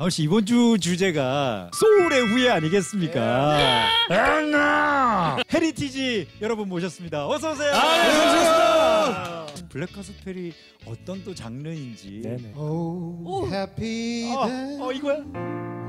다은 0.00 0.08
씨 0.08 0.22
이번 0.22 0.46
주 0.46 0.78
주제가 0.80 1.70
소울의 1.74 2.28
후예 2.28 2.48
아니겠습니까? 2.52 3.86
헤리티지 5.52 6.26
여러분 6.40 6.70
모셨습니다. 6.70 7.28
어서 7.28 7.52
오세요. 7.52 7.70
아, 7.74 9.46
블랙 9.68 9.92
가스펠이 9.92 10.54
어떤 10.86 11.22
또 11.22 11.34
장르인지. 11.34 12.22
네네. 12.24 12.54
Oh, 12.56 13.46
happy 13.54 14.34
어, 14.34 14.46
day. 14.46 14.80
어 14.80 14.90
이거야? 14.90 15.18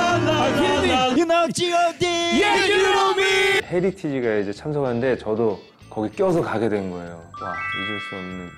유나지 1.17 1.73
어디? 1.73 2.05
예, 2.05 2.69
유로미 2.69 3.23
헤리티지가 3.65 4.37
이제 4.37 4.53
참석하는데 4.53 5.17
저도 5.17 5.61
거기 5.89 6.09
껴서 6.15 6.41
가게 6.41 6.69
된 6.69 6.89
거예요. 6.89 7.21
와 7.41 7.53
잊을 7.85 7.99
수 8.09 8.15
없는 8.15 8.49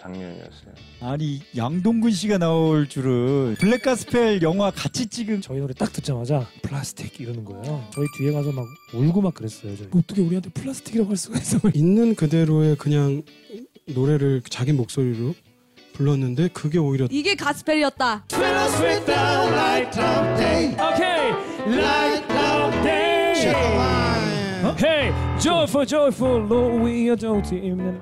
장면이었어요. 0.00 0.74
아니 1.00 1.40
양동근 1.56 2.10
씨가 2.10 2.38
나올 2.38 2.88
줄은 2.88 3.56
블랙 3.58 3.82
가스펠 3.82 4.42
영화 4.42 4.70
같이 4.70 5.06
찍은 5.06 5.40
저희 5.42 5.58
노래 5.60 5.74
딱 5.74 5.92
듣자마자 5.92 6.46
플라스틱 6.62 7.20
이러는 7.20 7.44
거예요. 7.44 7.86
저희 7.92 8.06
뒤에 8.18 8.32
가서 8.32 8.52
막 8.52 8.66
울고 8.94 9.20
막 9.20 9.34
그랬어요. 9.34 9.76
저희. 9.76 9.88
어떻게 9.92 10.22
우리한테 10.22 10.50
플라스틱이라고 10.50 11.10
할 11.10 11.16
수가 11.16 11.38
있어? 11.38 11.58
있는 11.74 12.14
그대로의 12.14 12.76
그냥 12.76 13.22
노래를 13.86 14.42
자기 14.48 14.72
목소리로 14.72 15.34
불렀는데 15.92 16.48
그게 16.48 16.78
오히려 16.78 17.06
이게 17.10 17.34
가스펠이었다. 17.34 18.24
오케이. 24.64 24.90
Hey, 24.90 25.12
joyful, 25.38 25.84
joyful, 25.86 26.46
Lord, 26.46 26.82
we 26.82 27.10
adore 27.10 27.42
him. 27.42 28.00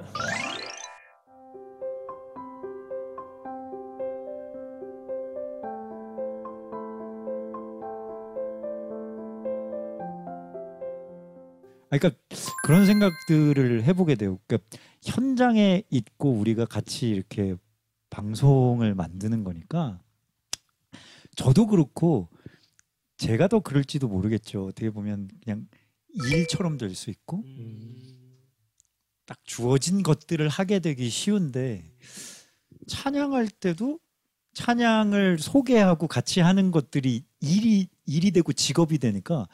그러니까 11.98 12.20
그런 12.64 12.86
생각들을 12.86 13.84
해보게 13.84 14.14
돼요. 14.14 14.38
그러니까 14.46 14.68
현장에 15.02 15.82
있고 15.90 16.32
우리가 16.32 16.64
같이 16.64 17.08
이렇게 17.08 17.56
방송을 18.10 18.94
만드는 18.94 19.44
거니까 19.44 20.00
저도 21.36 21.66
그렇고 21.66 22.28
제가 23.16 23.48
더 23.48 23.60
그럴지도 23.60 24.08
모르겠죠. 24.08 24.66
어떻게 24.66 24.90
보면 24.90 25.28
그냥 25.44 25.66
일처럼 26.30 26.78
될 26.78 26.94
수 26.94 27.10
있고 27.10 27.44
딱 29.26 29.38
주어진 29.44 30.02
것들을 30.02 30.48
하게 30.48 30.78
되기 30.78 31.10
쉬운데 31.10 31.84
찬양할 32.86 33.48
때도 33.48 34.00
찬양을 34.54 35.38
소개하고 35.38 36.08
같이 36.08 36.40
하는 36.40 36.70
것들이 36.70 37.22
일이 37.40 37.88
일이 38.06 38.30
되고 38.30 38.52
직업이 38.52 38.98
되니까 38.98 39.46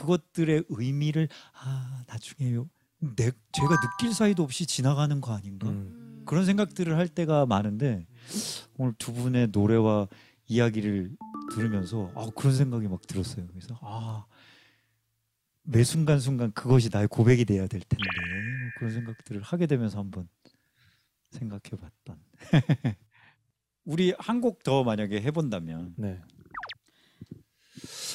그것들의 0.00 0.64
의미를 0.68 1.28
아 1.52 2.04
나중에요 2.08 2.68
내 2.98 3.30
제가 3.52 3.76
느낄 3.80 4.14
사이도 4.14 4.42
없이 4.42 4.66
지나가는 4.66 5.20
거 5.20 5.32
아닌가 5.34 5.68
음. 5.68 6.22
그런 6.26 6.44
생각들을 6.44 6.96
할 6.96 7.08
때가 7.08 7.46
많은데 7.46 8.06
오늘 8.76 8.92
두 8.98 9.12
분의 9.12 9.48
노래와 9.52 10.08
이야기를 10.46 11.16
들으면서 11.54 12.12
아 12.14 12.26
그런 12.36 12.54
생각이 12.54 12.88
막 12.88 13.00
들었어요. 13.06 13.46
그래서 13.48 13.78
아 13.82 14.24
매 15.62 15.84
순간 15.84 16.18
순간 16.18 16.50
그것이 16.52 16.88
나의 16.90 17.06
고백이 17.06 17.44
돼야 17.44 17.66
될 17.66 17.80
텐데 17.82 17.96
뭐 18.04 18.70
그런 18.78 18.92
생각들을 18.92 19.42
하게 19.42 19.66
되면서 19.66 19.98
한번 19.98 20.26
생각해봤던. 21.30 22.18
우리 23.84 24.12
한 24.18 24.40
곡 24.40 24.64
더 24.64 24.82
만약에 24.82 25.20
해본다면 25.20 25.94
네. 25.96 26.20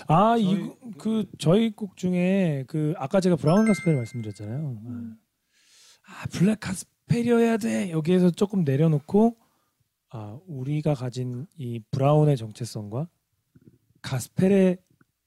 아, 0.07 0.35
이 0.37 0.69
그 0.97 1.25
저희 1.39 1.71
곡 1.71 1.97
중에 1.97 2.63
그 2.67 2.93
아까 2.97 3.19
제가 3.19 3.35
브라운 3.35 3.65
가스펠 3.65 3.95
말씀드렸잖아요. 3.95 4.77
아, 6.07 6.27
블랙 6.31 6.59
가스펠이어야 6.59 7.57
돼. 7.57 7.91
여기에서 7.91 8.29
조금 8.29 8.63
내려놓고 8.63 9.37
아, 10.09 10.39
우리가 10.47 10.93
가진 10.93 11.47
이 11.57 11.79
브라운의 11.91 12.37
정체성과 12.37 13.09
가스펠의 14.01 14.77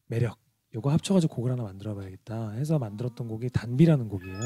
매력 0.06 0.38
요거 0.74 0.90
합쳐가지고 0.90 1.34
곡을 1.34 1.52
하나 1.52 1.62
만들어봐야겠다 1.64 2.52
해서 2.52 2.78
만들었던 2.78 3.28
곡이 3.28 3.50
단비라는 3.50 4.08
곡이에요. 4.08 4.38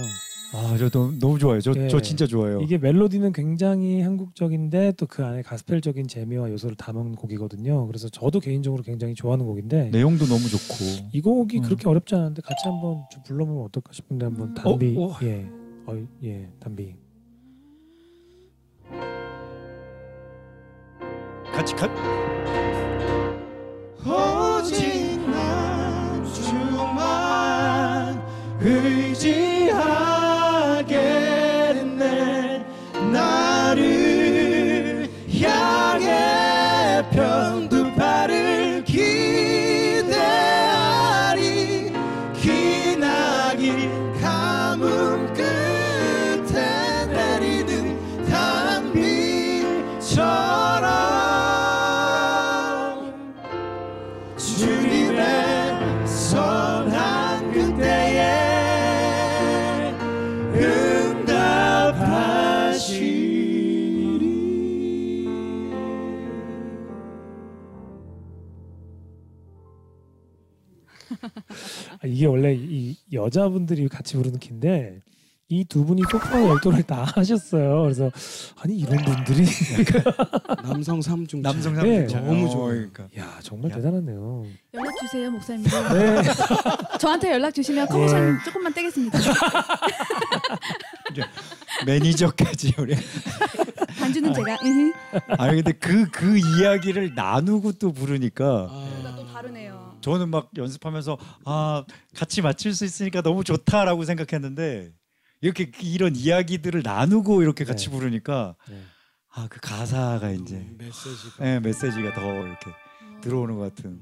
아 0.55 0.77
저 0.79 0.89
너무, 0.91 1.19
너무 1.19 1.39
좋아요. 1.39 1.61
저저 1.61 1.81
네. 1.81 2.03
진짜 2.03 2.27
좋아요. 2.27 2.61
이게 2.61 2.77
멜로디는 2.79 3.33
굉장히 3.33 4.03
한국적인데 4.03 4.93
또 4.93 5.07
그 5.07 5.25
안에 5.25 5.43
가스펠적인 5.43 6.09
재미와 6.09 6.51
요소를 6.51 6.77
담은 6.77 7.17
곡이거든요. 7.17 7.87
그래서 7.87 8.09
저도 8.09 8.41
개인적으로 8.41 8.83
굉장히 8.83 9.15
좋아하는 9.15 9.45
곡인데 9.47 9.91
내용도 9.91 10.25
너무 10.27 10.41
좋고. 10.49 11.09
이 11.13 11.21
곡이 11.21 11.59
음. 11.59 11.63
그렇게 11.63 11.89
어렵지 11.89 12.15
않은데 12.15 12.41
같이 12.43 12.63
한번 12.69 13.05
좀 13.11 13.23
불러보면 13.25 13.65
어떨까 13.65 13.93
싶은데 13.93 14.25
한번 14.27 14.55
단비 14.55 14.95
어, 14.99 15.03
어. 15.09 15.17
예, 15.23 15.47
어, 15.87 15.97
예 16.25 16.49
단비 16.61 16.95
같이 21.53 21.75
가. 21.77 21.87
오직 24.05 25.21
난 25.31 26.25
주만 26.25 28.21
의지 28.61 29.52
이게 72.23 72.29
원래 72.29 72.55
이 72.55 72.97
여자분들이 73.13 73.89
같이 73.89 74.15
부르는 74.17 74.39
키인데 74.39 75.01
이 75.49 75.65
두 75.65 75.85
분이 75.85 76.03
소프라노 76.09 76.51
열도를 76.51 76.85
다 76.85 77.03
하셨어요. 77.17 77.83
그래서 77.83 78.11
아니 78.61 78.79
이런 78.79 78.97
분들이 79.05 79.45
남성 80.63 81.01
3중 81.01 81.41
남성 81.41 81.75
네, 81.83 82.07
삼 82.09 82.25
너무 82.25 82.49
좋아요. 82.49 82.89
그러니까. 82.93 83.09
야 83.19 83.39
정말 83.43 83.73
야. 83.73 83.75
대단하네요. 83.75 84.45
연락 84.73 84.95
주세요, 85.01 85.31
목사님들. 85.33 85.71
네. 85.99 86.23
저한테 87.01 87.33
연락 87.33 87.51
주시면 87.53 87.89
커미션 87.89 88.39
예. 88.41 88.45
조금만 88.45 88.73
떼겠습니다. 88.73 89.19
매니저까지 91.87 92.75
우리. 92.79 92.95
반주는 93.99 94.33
제가. 94.33 94.55
으흠. 94.65 94.93
아니 95.39 95.57
근데 95.57 95.73
그그 95.73 96.39
이야기를 96.39 97.15
나누고 97.17 97.73
또 97.73 97.93
부르니까 97.93 98.69
뭔가 98.71 99.17
또 99.17 99.27
다르네요. 99.27 99.82
저는 100.03 100.29
막 100.29 100.51
연습하면서 100.57 101.19
아 101.45 101.85
같이 102.15 102.43
맞출 102.43 102.75
수 102.75 102.85
있으니까 102.85 103.23
너무 103.23 103.45
좋다라고 103.45 104.05
생각했는데 104.05 104.93
이렇게 105.41 105.71
그 105.71 105.85
이런 105.85 106.15
이야기들을 106.15 106.83
나누고 106.85 107.43
이렇게 107.43 107.65
같이 107.65 107.87
네. 107.87 107.93
부르니까 107.93 108.57
네. 108.69 108.83
아그 109.35 109.61
가사가 109.61 110.31
이제 110.31 110.57
음, 110.57 110.77
메시지가 110.79 111.45
네, 111.45 111.61
메시지가 111.61 112.13
더 112.15 112.47
이렇게 112.47 112.71
들어오는 113.23 113.57
것 113.57 113.75
같은 113.75 113.99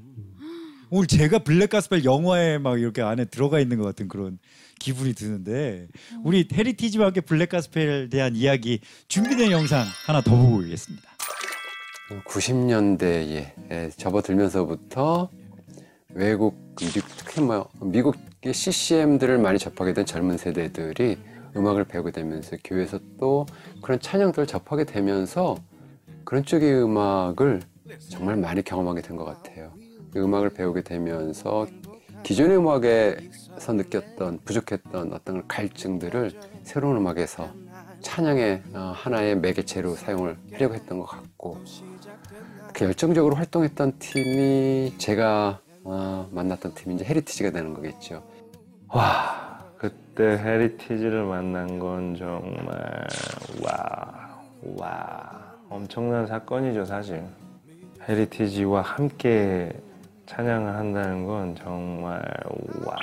오늘 0.89 1.07
제가 1.07 1.39
블랙 1.39 1.69
가스펠 1.69 2.03
영화에 2.03 2.57
막 2.57 2.77
이렇게 2.77 3.01
안에 3.01 3.25
들어가 3.25 3.61
있는 3.61 3.77
것 3.77 3.85
같은 3.85 4.09
그런 4.09 4.39
기분이 4.77 5.13
드는데 5.13 5.87
우리 6.23 6.47
헤리티지와 6.51 7.05
함께 7.07 7.21
블랙 7.21 7.47
가스펠에 7.49 8.09
대한 8.09 8.35
이야기 8.35 8.81
준비된 9.07 9.51
영상 9.51 9.85
하나 10.05 10.19
더 10.21 10.31
보고 10.31 10.57
오겠습니다. 10.57 11.09
90년대에 12.25 13.97
접어들면서부터 13.97 15.29
외국 16.13 16.55
뮤직 16.79 17.03
특히 17.17 17.41
뭐 17.41 17.69
미국의 17.79 18.53
CCM들을 18.53 19.37
많이 19.37 19.57
접하게 19.59 19.93
된 19.93 20.05
젊은 20.05 20.37
세대들이 20.37 21.17
음악을 21.55 21.85
배우게 21.85 22.11
되면서 22.11 22.57
교회에서 22.63 22.99
또 23.19 23.45
그런 23.81 23.99
찬양들을 23.99 24.47
접하게 24.47 24.85
되면서 24.85 25.57
그런 26.23 26.45
쪽의 26.45 26.83
음악을 26.83 27.61
정말 28.09 28.37
많이 28.37 28.61
경험하게 28.61 29.01
된 29.01 29.17
것 29.17 29.25
같아요. 29.25 29.73
그 30.13 30.21
음악을 30.23 30.49
배우게 30.51 30.81
되면서 30.83 31.67
기존의 32.23 32.57
음악에서 32.57 33.73
느꼈던 33.73 34.39
부족했던 34.45 35.13
어떤 35.13 35.47
갈증들을 35.47 36.31
새로운 36.63 36.97
음악에서 36.97 37.49
찬양의 38.01 38.63
어, 38.73 38.93
하나의 38.95 39.37
매개체로 39.39 39.95
사용을 39.95 40.37
하려고 40.53 40.73
했던 40.75 40.99
것 40.99 41.05
같고 41.05 41.57
그 42.73 42.85
열정적으로 42.85 43.35
활동했던 43.35 43.99
팀이 43.99 44.95
제가 44.97 45.59
어, 45.83 46.27
만났던 46.31 46.73
팀이 46.73 46.95
이제 46.95 47.05
헤리티지가 47.05 47.51
되는 47.51 47.73
거겠죠. 47.73 48.23
와 48.87 49.59
그때 49.77 50.23
헤리티지를 50.23 51.23
만난 51.25 51.79
건 51.79 52.15
정말 52.15 53.07
와, 53.63 54.39
와 54.77 55.55
엄청난 55.69 56.27
사건이죠 56.27 56.85
사실. 56.85 57.23
헤리티지와 58.07 58.81
함께 58.81 59.71
찬양을 60.25 60.75
한다는 60.75 61.25
건 61.25 61.55
정말 61.55 62.21
와 62.85 62.95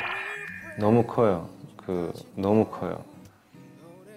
너무 0.78 1.02
커요. 1.04 1.48
그 1.76 2.12
너무 2.36 2.64
커요. 2.66 3.02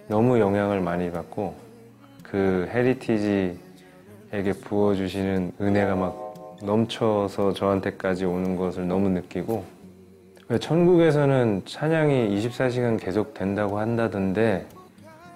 너무 0.08 0.38
영향을 0.38 0.80
많이 0.80 1.10
받고 1.10 1.54
그 2.22 2.68
헤리티지에게 2.72 3.58
부어주시는 4.62 5.52
은혜가 5.60 5.94
막 5.96 6.31
넘쳐서 6.62 7.52
저한테까지 7.52 8.24
오는 8.24 8.56
것을 8.56 8.86
너무 8.86 9.08
느끼고 9.10 9.64
천국에서는 10.60 11.62
찬양이 11.66 12.36
24시간 12.36 13.00
계속 13.00 13.34
된다고 13.34 13.78
한다던데 13.78 14.66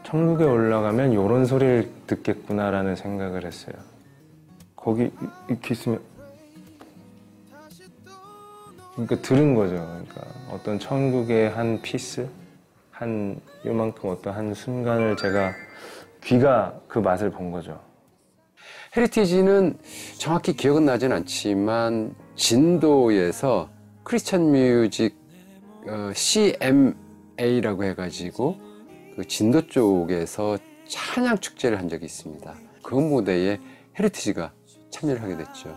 천국에 0.02 0.44
올라가면 0.44 1.12
이런 1.12 1.46
소리를 1.46 1.90
듣겠구나라는 2.06 2.96
생각을 2.96 3.44
했어요. 3.44 3.74
거기 4.76 5.10
이렇게 5.48 5.74
있으면 5.74 6.00
그러니까 8.92 9.16
들은 9.20 9.54
거죠. 9.54 9.74
그러니까 9.74 10.22
어떤 10.50 10.78
천국의 10.78 11.50
한 11.50 11.82
piece, 11.82 12.28
한 12.90 13.40
요만큼 13.64 14.10
어떤 14.10 14.32
한 14.32 14.54
순간을 14.54 15.16
제가 15.16 15.52
귀가 16.22 16.72
그 16.88 16.98
맛을 16.98 17.30
본 17.30 17.50
거죠. 17.50 17.80
헤리티지는 18.96 19.78
정확히 20.16 20.54
기억은 20.56 20.86
나진 20.86 21.12
않지만 21.12 22.14
진도에서 22.34 23.68
크리스천 24.02 24.50
뮤직 24.50 25.14
어, 25.86 26.12
CMA라고 26.14 27.84
해가지고 27.84 28.56
그 29.14 29.24
진도 29.26 29.66
쪽에서 29.66 30.56
찬양 30.88 31.38
축제를 31.38 31.78
한 31.78 31.90
적이 31.90 32.06
있습니다. 32.06 32.54
그 32.82 32.94
무대에 32.94 33.58
헤리티지가 33.98 34.54
참여를 34.88 35.22
하게 35.22 35.36
됐죠. 35.36 35.76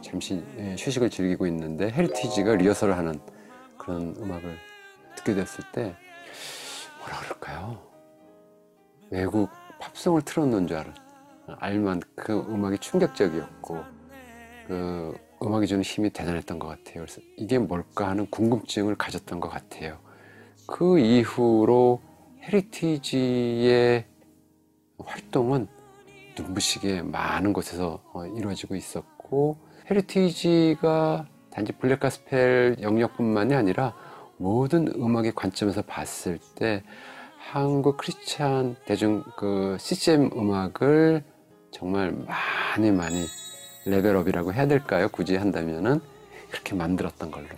잠시 0.00 0.42
예, 0.56 0.74
휴식을 0.78 1.10
즐기고 1.10 1.46
있는데 1.48 1.90
헤리티지가 1.90 2.54
리허설을 2.54 2.96
하는 2.96 3.20
그런 3.76 4.16
음악을 4.16 4.56
듣게 5.16 5.34
됐을 5.34 5.64
때 5.70 5.94
뭐라 7.00 7.20
그럴까요? 7.20 7.82
외국 9.10 9.50
팝송을 9.80 10.22
틀어놓은 10.22 10.66
줄 10.66 10.78
알은 10.78 11.03
알만 11.58 12.00
그 12.14 12.32
음악이 12.48 12.78
충격적이었고 12.78 13.84
그 14.66 15.14
음악이 15.42 15.66
주는 15.66 15.82
힘이 15.82 16.10
대단했던 16.10 16.58
것 16.58 16.68
같아요. 16.68 17.04
그래서 17.04 17.20
이게 17.36 17.58
뭘까 17.58 18.08
하는 18.08 18.26
궁금증을 18.30 18.96
가졌던 18.96 19.40
것 19.40 19.48
같아요. 19.48 19.98
그 20.66 20.98
이후로 20.98 22.00
헤리티지의 22.42 24.06
활동은 24.98 25.66
눈부시게 26.38 27.02
많은 27.02 27.52
곳에서 27.52 28.02
어, 28.12 28.26
이루어지고 28.26 28.74
있었고 28.74 29.58
헤리티지가 29.90 31.26
단지 31.50 31.72
블랙 31.72 32.00
가스펠 32.00 32.78
영역뿐만이 32.80 33.54
아니라 33.54 33.94
모든 34.36 34.88
음악의 34.88 35.34
관점에서 35.34 35.82
봤을 35.82 36.38
때 36.56 36.82
한국 37.38 37.98
크리스찬 37.98 38.76
대중 38.86 39.22
그 39.36 39.76
CCM 39.78 40.30
음악을 40.32 41.22
정말 41.74 42.12
많이 42.12 42.92
많이 42.92 43.26
level 43.84 44.13
up이라고 44.13 44.54
해야 44.54 44.66
될까요? 44.66 45.08
굳이 45.08 45.34
한다면은 45.36 46.00
그렇게 46.48 46.74
만들었던 46.76 47.32
걸로 47.32 47.48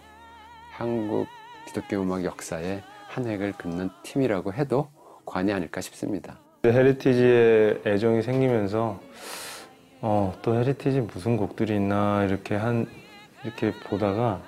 한국 0.73 1.27
기독교 1.67 2.01
음악 2.01 2.25
역사에 2.25 2.83
한 3.09 3.27
획을 3.27 3.53
긋는 3.53 3.91
팀이라고 4.03 4.55
해도 4.55 4.89
과언이 5.27 5.53
아닐까 5.53 5.83
싶습니다. 5.83 6.39
헤리티지에 6.65 7.83
애정이 7.85 8.23
생기면서 8.23 8.99
어, 10.01 10.35
또 10.41 10.57
헤리티지 10.57 11.03
무슨 11.03 11.37
곡들이 11.37 11.77
있나 11.77 12.25
이렇게 12.25 12.55
한 12.57 12.87
이렇게 13.45 13.73
보다가 13.85 14.41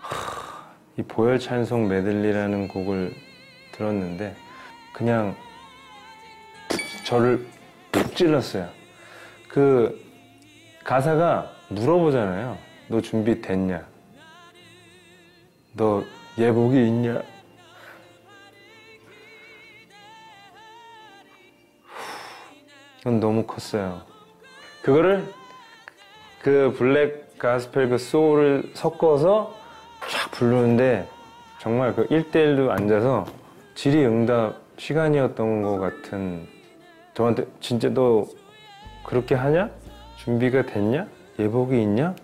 하, 0.00 0.74
이 0.96 1.02
보혈 1.02 1.38
찬송 1.38 1.88
메들리라는 1.88 2.68
곡을 2.68 3.12
들었는데 3.72 4.34
그냥 4.94 5.36
저를 7.04 7.46
푹 7.92 8.16
찔렀어요. 8.16 8.83
그 9.54 10.04
가사가 10.82 11.48
물어보잖아요. 11.68 12.58
너 12.88 13.00
준비됐냐? 13.00 13.86
너 15.74 16.02
예복이 16.36 16.76
있냐? 16.88 17.22
그건 22.98 23.20
너무 23.20 23.46
컸어요. 23.46 24.02
그거를 24.82 25.24
그 26.42 26.74
블랙 26.76 27.38
가스펠 27.38 27.90
그 27.90 27.98
소울을 27.98 28.72
섞어서 28.74 29.54
쫙 30.10 30.32
부르는데 30.32 31.08
정말 31.60 31.94
그 31.94 32.08
1대1로 32.08 32.70
앉아서 32.70 33.24
질의응답 33.76 34.60
시간이었던 34.78 35.62
것 35.62 35.78
같은 35.78 36.48
저한테 37.14 37.46
진짜 37.60 37.88
너 37.88 38.26
그렇게 39.04 39.34
하냐? 39.34 39.70
준비가 40.16 40.62
됐냐? 40.62 41.06
예복이 41.38 41.80
있냐? 41.82 42.14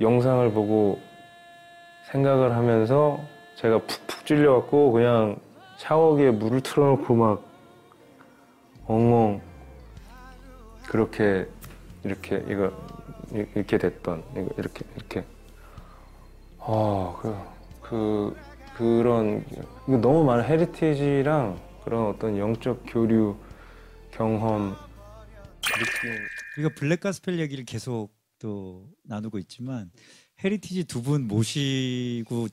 영상을 0.00 0.52
보고 0.52 1.00
생각을 2.12 2.54
하면서 2.54 3.18
제가 3.56 3.78
푹푹 3.78 4.26
찔려갖고 4.26 4.92
그냥 4.92 5.36
샤워기에 5.78 6.30
물을 6.32 6.60
틀어놓고 6.60 7.14
막 7.14 7.42
엉엉 8.86 9.40
그렇게 10.86 11.46
이렇게 12.04 12.42
이거 12.48 12.72
이렇게 13.32 13.78
됐던 13.78 14.22
이렇게 14.56 14.84
이렇게 14.96 15.24
아그 16.60 17.36
그, 17.82 18.36
그런 18.76 19.44
너무 19.86 20.24
많은 20.24 20.44
헤리티지랑 20.44 21.58
그런 21.84 22.06
어떤 22.06 22.38
영적 22.38 22.84
교류 22.86 23.36
경험 24.10 24.76
느낌 25.78 26.18
우리가 26.58 26.74
블랙 26.74 27.00
가스펠 27.00 27.38
얘기를 27.38 27.64
계속 27.64 28.10
또 28.38 28.88
나누고 29.04 29.38
있지만 29.40 29.90
헤리티지 30.44 30.84
두 30.84 31.02
분 31.02 31.26
모시고 31.26 32.48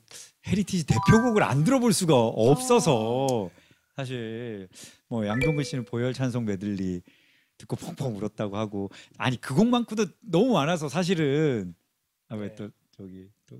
헤리티지 0.48 0.86
대표곡을 0.88 1.44
안 1.44 1.64
들어볼 1.64 1.94
수가 1.94 2.16
없어서 2.16 3.50
사실 3.96 4.68
뭐 5.08 5.26
양동근 5.28 5.64
씨는 5.64 5.86
보혈 5.86 6.14
찬송 6.14 6.46
메들리 6.46 7.02
듣고 7.58 7.76
펑펑 7.76 8.18
울었다고 8.18 8.58
하고 8.58 8.90
아니 9.18 9.40
그 9.40 9.54
곡만큼도 9.56 10.06
너무 10.22 10.54
많아서 10.54 10.90
사실은 10.90 11.76
아 12.28 12.36
왜 12.36 12.56
또 12.56 12.70
저기 12.92 13.30
또 13.46 13.60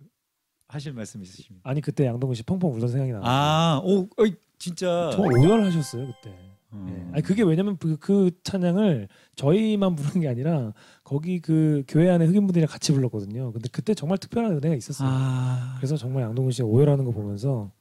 하실 0.68 0.94
말씀 0.94 1.22
있으십니까? 1.22 1.70
아니 1.70 1.80
그때 1.82 2.06
양동근 2.06 2.34
씨 2.36 2.44
펑펑 2.44 2.74
울던 2.74 2.90
생각이 2.90 3.12
나. 3.12 3.22
아, 3.24 3.82
오, 3.84 4.08
어이, 4.18 4.34
진짜. 4.58 5.12
정말 5.14 5.38
오열하셨어요 5.40 6.08
그때. 6.08 6.36
음. 6.76 6.90
예. 6.90 7.14
아니 7.14 7.22
그게 7.24 7.44
왜냐면 7.44 7.78
그, 7.78 7.98
그 7.98 8.32
찬양을 8.44 9.08
저희만 9.36 9.96
부르는 9.96 10.22
게 10.22 10.28
아니라 10.28 10.74
거기 11.04 11.40
그 11.40 11.84
교회 11.88 12.10
안에 12.10 12.26
흑인분들이랑 12.26 12.68
같이 12.70 12.92
불렀거든요. 12.92 13.52
근데 13.54 13.70
그때 13.72 13.94
정말 13.94 14.18
특별한 14.18 14.52
은혜가 14.54 14.76
있었어요. 14.76 15.08
아, 15.12 15.76
그래서 15.78 15.98
정말 15.98 16.24
양동근 16.24 16.52
씨가 16.52 16.68
오열하는 16.68 17.06
거 17.06 17.12
보면서 17.12 17.72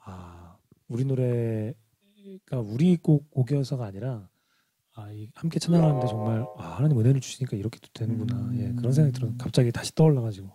아 0.00 0.56
우리 0.88 1.04
노래가 1.04 1.74
우리 2.64 2.96
곡 2.96 3.30
곡이어서가 3.30 3.84
아니라 3.84 4.28
아, 4.94 5.12
이 5.12 5.28
함께 5.34 5.60
찬양하는데 5.60 6.06
정말 6.08 6.44
아, 6.56 6.76
하나님 6.76 6.98
은혜를 6.98 7.20
주시니까 7.20 7.56
이렇게 7.56 7.78
또 7.80 7.88
되는구나. 7.92 8.34
음. 8.36 8.58
예, 8.58 8.72
그런 8.74 8.92
생각이 8.92 9.16
들어. 9.16 9.32
갑자기 9.38 9.70
다시 9.70 9.94
떠올라가지고. 9.94 10.50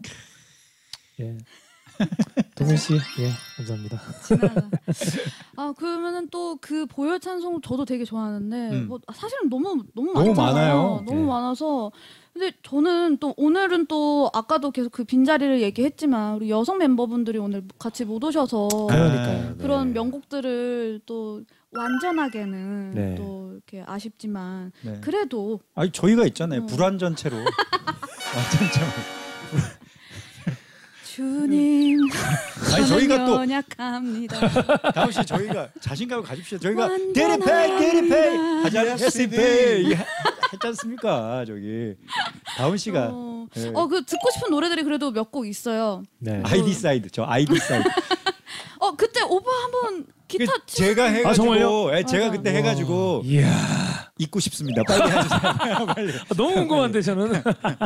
예. 1.21 1.37
동현 2.55 2.77
씨, 2.77 2.93
예, 2.93 3.29
감사합니다. 3.57 4.00
아 5.57 5.73
그러면은 5.77 6.27
또 6.29 6.53
그 6.62 6.85
보혈 6.85 7.19
찬송 7.19 7.62
저도 7.62 7.83
되게 7.85 8.05
좋아하는데 8.05 8.69
음. 8.71 8.88
뭐 8.88 9.00
사실은 9.13 9.50
너무 9.50 9.83
너무 9.93 10.13
너무. 10.13 10.33
많아요. 10.33 11.03
너무 11.05 11.21
네. 11.21 11.27
많아서 11.27 11.91
근데 12.31 12.51
저는 12.63 13.17
또 13.17 13.33
오늘은 13.38 13.88
또 13.88 14.29
아까도 14.33 14.71
계속 14.71 14.91
그 14.91 15.03
빈자리를 15.03 15.62
얘기했지만 15.62 16.35
우리 16.35 16.50
여성 16.50 16.77
멤버분들이 16.77 17.38
오늘 17.38 17.63
같이 17.77 18.05
못 18.05 18.23
오셔서. 18.23 18.67
네. 18.89 19.53
그런 19.59 19.93
명곡들을 19.93 21.01
또 21.05 21.41
완전하게는 21.71 22.93
네. 22.93 23.15
또 23.15 23.51
이렇게 23.53 23.83
아쉽지만 23.85 24.71
네. 24.83 25.00
그래도 25.01 25.59
아니 25.75 25.91
저희가 25.91 26.25
있잖아요. 26.27 26.62
음. 26.62 26.65
불완전체로. 26.67 27.35
완전체로. 28.35 29.22
주님 31.17 32.00
아니 32.75 32.88
저희가 32.88 33.25
또 33.25 33.36
연약합니다. 33.36 34.50
다음 34.93 35.12
씨 35.12 35.24
저희가 35.24 35.70
자신감을 35.79 36.24
가집시다. 36.24 36.60
저희가 36.60 36.89
데리페이 37.13 37.77
데리페이. 37.79 38.38
하자 38.63 38.82
Yes, 38.84 39.03
예스페이 39.05 39.86
했지 39.93 40.67
않습니까 40.67 41.46
저기 41.46 41.93
다운 42.58 42.77
씨가 42.77 43.10
어, 43.12 43.48
예. 43.58 43.72
어, 43.75 43.88
그 43.88 44.03
듣고 44.05 44.32
싶은 44.32 44.50
노래들이 44.50 44.84
그래도 44.84 45.12
몇 45.12 45.29
곡 45.32 45.46
있어요. 45.48 46.01
네. 46.20 46.41
아이디 46.46 46.74
사이드 46.74 47.10
저 47.12 47.24
아이디 47.27 47.58
사이드 47.60 47.88
기타 50.37 50.53
그치 50.53 50.75
제가 50.77 51.03
해가지고 51.05 51.29
아, 51.29 51.33
정말요? 51.33 51.97
예, 51.97 52.03
제가 52.03 52.25
맞아. 52.27 52.37
그때 52.37 52.53
해가지고 52.55 53.21
이야 53.25 54.11
잊고 54.17 54.39
싶습니다. 54.39 54.81
빨리 54.87 55.11
해주세요. 55.11 55.39
빨리. 55.95 56.13
아, 56.13 56.33
너무 56.35 56.53
궁금한데 56.55 57.01
저는. 57.01 57.31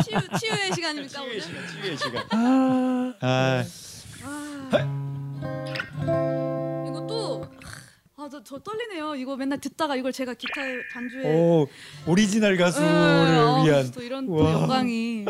치유 0.03 0.19
치유의 0.39 0.73
시간입니까 0.75 1.21
오늘? 1.21 1.41
치유의 1.41 1.97
시간. 1.97 2.23
아, 2.31 3.13
아, 3.21 3.63
아. 4.71 6.83
이것도 6.87 7.45
아, 8.17 8.27
저, 8.31 8.43
저 8.43 8.57
떨리네요. 8.59 9.15
이거 9.15 9.35
맨날 9.37 9.59
듣다가 9.59 9.95
이걸 9.95 10.11
제가 10.11 10.33
기타에 10.33 10.73
반주에 10.93 11.33
오 11.33 11.67
오리지널 12.07 12.57
가수를 12.57 12.87
예, 12.87 13.37
어, 13.37 13.63
위한 13.63 13.91
또 13.91 14.01
이런 14.01 14.25
또. 14.27 14.39
영광이 14.43 15.25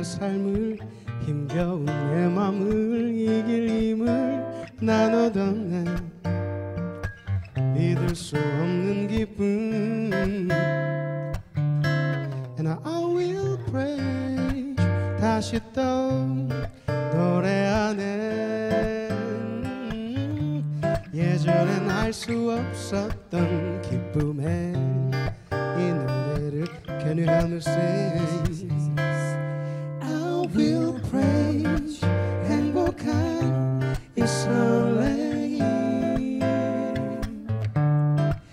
내 0.00 0.04
삶을 0.04 0.78
힘겨운 1.26 1.84
내 1.84 2.26
맘을 2.26 3.12
이길 3.14 3.68
힘을 3.68 4.42
나누던 4.80 5.68
내 5.68 5.84
믿을 7.74 8.14
수 8.14 8.34
없는 8.38 9.08
기쁨. 9.08 10.10
And 12.56 12.66
I 12.82 13.04
will 13.14 13.58
praise 13.66 14.74
다시 15.20 15.60
또 15.74 15.82
노래하네 17.12 18.00
예전엔 21.12 21.90
알 21.90 22.10
수 22.14 22.50
없었던 22.50 23.82
기쁨에 23.82 24.72
이 25.78 25.92
노래를 25.92 26.64
견유함을 27.02 27.58
sing 27.58 28.89
설레임 34.50 35.62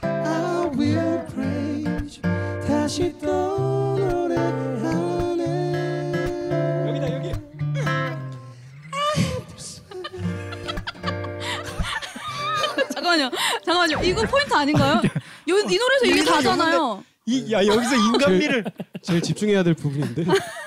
I 0.02 0.70
will 0.78 1.26
praise 1.34 2.22
다시 2.68 3.14
또 3.20 3.28
노래하네 3.98 5.44
여기다 6.88 7.06
여기. 7.14 7.28
잠깐만요. 12.94 13.32
잠깐만요. 13.66 14.04
이거 14.04 14.22
포인트 14.24 14.54
아닌가요? 14.54 15.02
요, 15.50 15.58
이 15.58 15.78
노래에서 15.78 16.06
이게 16.06 16.24
다잖아요. 16.24 17.04
이, 17.26 17.52
야 17.52 17.66
여기서 17.66 17.96
인간미를 17.96 18.64
제일 19.02 19.22
집중해야 19.22 19.64
될 19.64 19.74
부분인데 19.74 20.24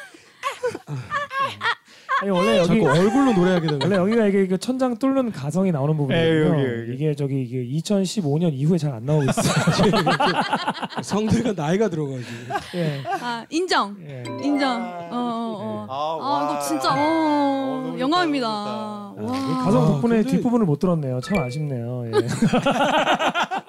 아니 2.22 2.30
원래 2.30 2.58
여기 2.58 2.68
자꾸 2.68 2.88
얼굴로 2.90 3.32
노래하게 3.32 3.66
되고 3.68 3.78
원래 3.82 3.96
여기가 3.96 4.26
이게 4.26 4.46
그 4.46 4.58
천장 4.58 4.96
뚫는 4.98 5.32
가성이 5.32 5.72
나오는 5.72 5.96
여기. 5.96 6.94
이게 6.94 7.14
저기 7.14 7.42
이게 7.42 7.64
2015년 7.78 8.52
이후에 8.52 8.76
잘 8.78 8.90
안 8.92 9.04
나오고 9.06 9.22
있어요. 9.24 9.92
성대가 11.02 11.52
나이가 11.52 11.88
들어가지고 11.88 12.26
예. 12.74 13.00
아 13.20 13.44
인정. 13.48 13.96
예. 14.06 14.24
인정. 14.42 14.82
어, 14.82 15.08
어, 15.12 15.86
어. 15.88 16.18
아, 16.20 16.20
아 16.20 16.52
이거 16.52 16.60
진짜 16.62 16.90
어, 16.92 16.96
어, 16.96 17.96
영광입니다. 17.98 18.46
아, 18.48 19.14
이 19.18 19.22
와. 19.22 19.32
가성 19.64 19.86
덕분에 19.86 20.16
근데- 20.16 20.30
뒷부분을 20.32 20.66
못 20.66 20.78
들었네요. 20.78 21.20
참 21.20 21.38
아쉽네요. 21.38 22.04
예. 22.06 22.10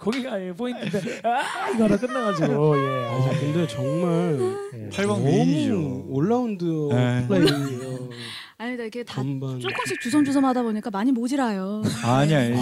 거기가 0.00 0.42
예, 0.42 0.52
포인트인데 0.52 1.20
아 1.28 1.70
이거 1.74 1.84
하다 1.84 1.96
끝나가지고 1.98 2.76
예. 2.78 3.04
아 3.06 3.16
아쉽- 3.30 3.40
근데 3.40 3.66
정말 3.68 4.38
예. 4.74 4.88
팔방 4.88 5.08
너무 5.18 5.24
미인이죠. 5.24 6.06
올라운드 6.08 6.64
네. 6.90 7.26
플레이어예요 7.28 8.08
아니다 8.56 8.82
이렇게 8.82 9.04
다 9.04 9.16
건반 9.22 9.60
조금씩 9.60 10.00
주섬주섬 10.00 10.44
하다 10.46 10.62
보니까 10.62 10.90
많이 10.90 11.12
모자라요. 11.12 11.82
아니야 12.02 12.44
이제, 12.44 12.56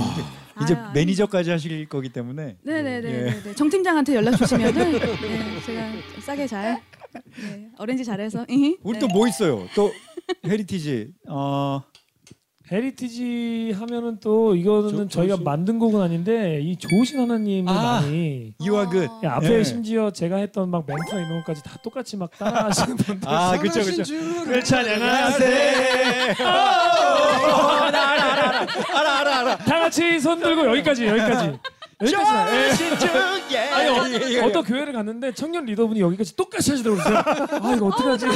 이제 0.63 0.75
아유, 0.75 0.83
아유. 0.85 0.91
매니저까지 0.95 1.51
하실 1.51 1.89
거기 1.89 2.09
때문에 2.09 2.57
네네네. 2.63 3.41
네. 3.43 3.55
정 3.55 3.71
팀장한테 3.71 4.17
연락 4.17 4.37
주시면은 4.37 4.93
네, 4.99 5.61
제가 5.65 5.87
싸게 6.21 6.47
잘 6.49 6.83
네, 7.41 7.69
arrange 7.79 8.05
잘해서. 8.05 8.45
우리 8.83 8.99
네. 8.99 9.07
또뭐 9.07 9.29
있어요? 9.29 9.67
또 9.77 9.93
헤리티지 10.47 11.13
어 11.29 11.83
헤리티지 12.71 13.75
하면은 13.79 14.19
또 14.21 14.55
이거는 14.55 14.91
조- 14.91 15.09
저희가 15.09 15.35
조신? 15.37 15.45
만든 15.45 15.79
곡은 15.79 16.01
아닌데 16.03 16.61
이 16.63 16.77
좋으신 16.77 17.21
하나님을 17.21 17.73
아. 17.73 17.75
많이 18.01 18.53
이와 18.61 18.89
그 18.89 19.05
어. 19.07 19.21
예, 19.25 19.27
앞에 19.27 19.59
예. 19.59 19.65
심지어 19.65 20.11
제가 20.11 20.37
했던 20.37 20.71
막 20.71 20.85
멘트나 20.87 21.21
이런 21.21 21.39
것까지 21.41 21.63
다 21.63 21.79
똑같이 21.83 22.17
막 22.17 22.31
따라하시는 22.37 22.97
분들 22.99 23.29
아 23.29 23.59
그쵸 23.59 23.81
그쵸 23.81 24.03
주를 24.03 24.63
찬양하세 24.63 26.35
알아 26.39 27.87
알아 27.87 28.69
알아 28.93 29.19
알아 29.21 29.39
알아 29.41 29.57
다 29.59 29.81
같이 29.81 30.21
손 30.21 30.39
들고 30.41 30.67
여기까지 30.67 31.07
여기까지 31.07 31.59
여기까지 32.03 32.55
예. 32.55 32.75
신중예 32.75 33.59
아니 33.59 34.39
어, 34.41 34.47
어떤 34.47 34.63
교회를 34.63 34.93
갔는데 34.93 35.33
청년 35.33 35.65
리더분이 35.65 36.01
여기까지 36.01 36.37
똑같이 36.37 36.71
하시더라고요. 36.71 37.17
아 37.17 37.75
이거 37.75 37.87
어떡하지? 37.87 38.27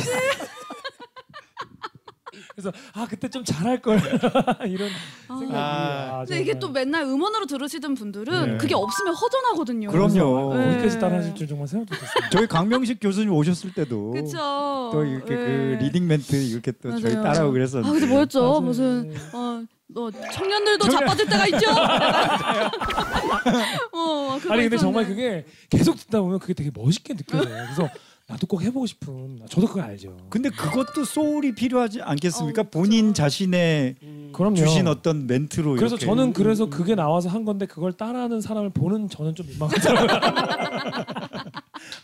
그래서 2.54 2.70
아 2.92 3.06
그때 3.08 3.28
좀 3.28 3.42
잘할 3.44 3.80
걸 3.80 3.98
이런 4.68 4.90
생각이. 5.26 5.52
아, 5.54 6.24
근데 6.26 6.42
이게 6.42 6.58
또 6.58 6.68
맨날 6.68 7.04
음원으로 7.04 7.46
들으시던 7.46 7.94
분들은 7.94 8.52
네. 8.52 8.56
그게 8.58 8.74
없으면 8.74 9.14
허전하거든요. 9.14 9.90
그럼요. 9.90 10.54
네. 10.54 10.72
여기까지 10.74 10.98
따라하실 10.98 11.34
줄 11.34 11.48
정말 11.48 11.66
생각도 11.68 11.94
못했어요. 11.94 12.28
저희 12.30 12.46
강명식 12.46 12.98
교수님 13.00 13.32
오셨을 13.32 13.72
때도 13.72 14.10
그쵸. 14.12 14.90
또 14.92 15.02
이렇게 15.04 15.34
네. 15.34 15.36
그 15.36 15.78
leading 15.84 16.06
멘트 16.06 16.36
이렇게 16.36 16.72
또 16.72 16.90
저희 17.00 17.14
맞아요. 17.14 17.22
따라하고 17.24 17.48
아 17.48 17.52
그랬었는데 17.52 17.98
근데 17.98 18.12
뭐였죠? 18.12 18.40
맞아요. 18.42 18.60
무슨 18.60 19.14
어. 19.32 19.64
너 19.94 20.10
청년들도 20.10 20.88
자빠질 20.88 21.26
때가 21.26 21.46
있죠. 21.48 21.68
어, 23.92 24.38
아니 24.48 24.62
근데 24.62 24.78
정말 24.78 25.04
있었는데. 25.04 25.42
그게 25.42 25.44
계속 25.68 25.96
듣다 25.96 26.20
보면 26.20 26.38
그게 26.38 26.54
되게 26.54 26.70
멋있게 26.72 27.14
느껴져요. 27.14 27.48
그래서 27.66 27.88
나도 28.32 28.46
꼭 28.46 28.62
해보고 28.62 28.86
싶은. 28.86 29.40
저도 29.46 29.66
그거 29.66 29.82
알죠. 29.82 30.16
근데 30.30 30.48
그것도 30.48 31.04
soul이 31.04 31.54
필요하지 31.54 32.00
않겠습니까? 32.00 32.62
어, 32.62 32.64
본인. 32.70 33.12
자신의 33.12 33.96
그럼요. 34.32 34.54
주신 34.56 34.86
어떤 34.88 35.26
멘트로 35.26 35.74
그래서 35.74 35.96
이렇게. 35.96 36.06
저는 36.06 36.32
그래서 36.32 36.70
그게 36.70 36.94
나와서 36.94 37.28
한 37.28 37.44
건데 37.44 37.66
그걸 37.66 37.92
따라하는 37.92 38.40
사람을 38.40 38.70
보는 38.70 39.10
저는 39.10 39.34
좀 39.34 39.46
민망하더라고요. 39.48 40.08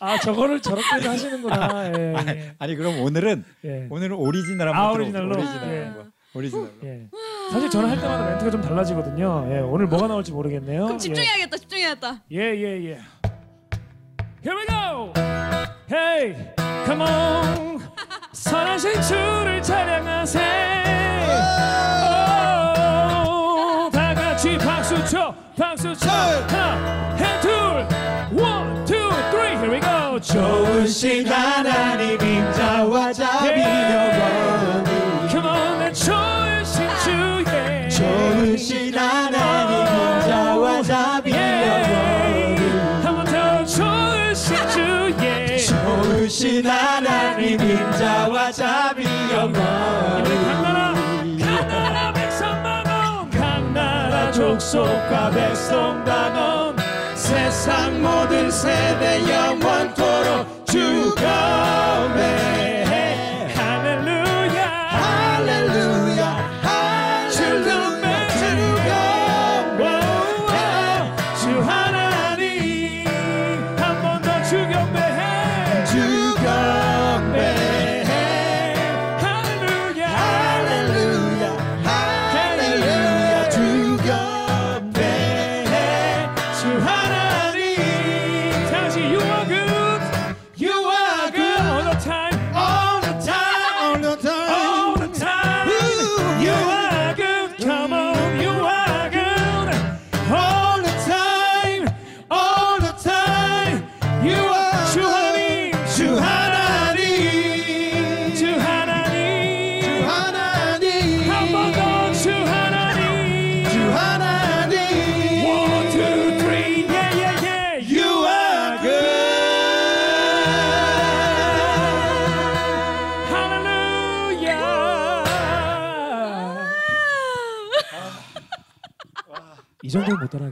아 0.01 0.19
저거를 0.21 0.61
저렇게도 0.61 1.09
하시는구나. 1.09 1.93
예, 1.97 2.15
예. 2.29 2.55
아니 2.59 2.77
그럼 2.77 3.01
오늘은 3.01 3.45
예. 3.65 3.87
오늘은 3.89 4.15
오리지널 4.17 4.69
아, 4.69 4.73
한번 4.89 5.01
오리지널로? 5.01 5.29
들어볼게요. 5.35 5.57
오리지널 5.63 5.75
예. 5.81 5.85
한번. 5.87 6.13
오리지널로. 6.35 6.71
예. 6.85 7.09
사실 7.51 7.71
저는 7.71 7.89
할 7.89 7.99
때마다 7.99 8.27
멘트가 8.29 8.51
좀 8.51 8.61
달라지거든요. 8.61 9.49
예, 9.51 9.59
오늘 9.61 9.87
뭐가 9.87 10.07
나올지 10.09 10.31
모르겠네요. 10.33 10.85
그럼 10.85 10.99
집중해야겠다. 10.99 11.57
집중해야겠다. 11.57 12.23
예, 12.33 12.37
예, 12.39 12.85
예. 12.91 12.99
Here 14.41 14.55
we 14.55 14.67
go. 14.67 15.13
Hey, 15.89 16.53
come 16.87 17.03
on. 17.03 17.83
선하신 18.33 19.03
주를 19.03 19.61
찬양하세. 19.63 20.39
오, 23.27 23.91
다 23.91 24.15
같이 24.15 24.57
박수 24.59 25.05
쳐, 25.07 25.35
박수 25.57 25.95
쳐. 25.97 26.09
하나, 26.09 27.17
해, 27.17 27.41
둘, 27.41 27.51
one, 28.41 28.85
two, 28.87 29.11
three. 29.31 29.57
Here 29.57 29.71
we 29.73 29.81
go. 29.81 30.21
좋으신 30.21 31.27
하나님 31.27 32.21
인자와 32.21 33.13
자비여 33.13 33.59
Come 33.59 34.58
인자와 48.59 48.93
자비여 48.95 49.45
우리 49.45 50.35
강나라 50.45 50.95
강나라 51.39 52.13
백성 52.13 52.63
방언. 52.63 53.31
강나라 53.31 54.33
족속과 54.33 55.31
백성 55.31 56.05
방언. 56.05 56.77
세상 57.15 58.03
모든 58.03 58.51
세대 58.51 59.23
영원토록 59.33 60.67
주검 60.67 62.18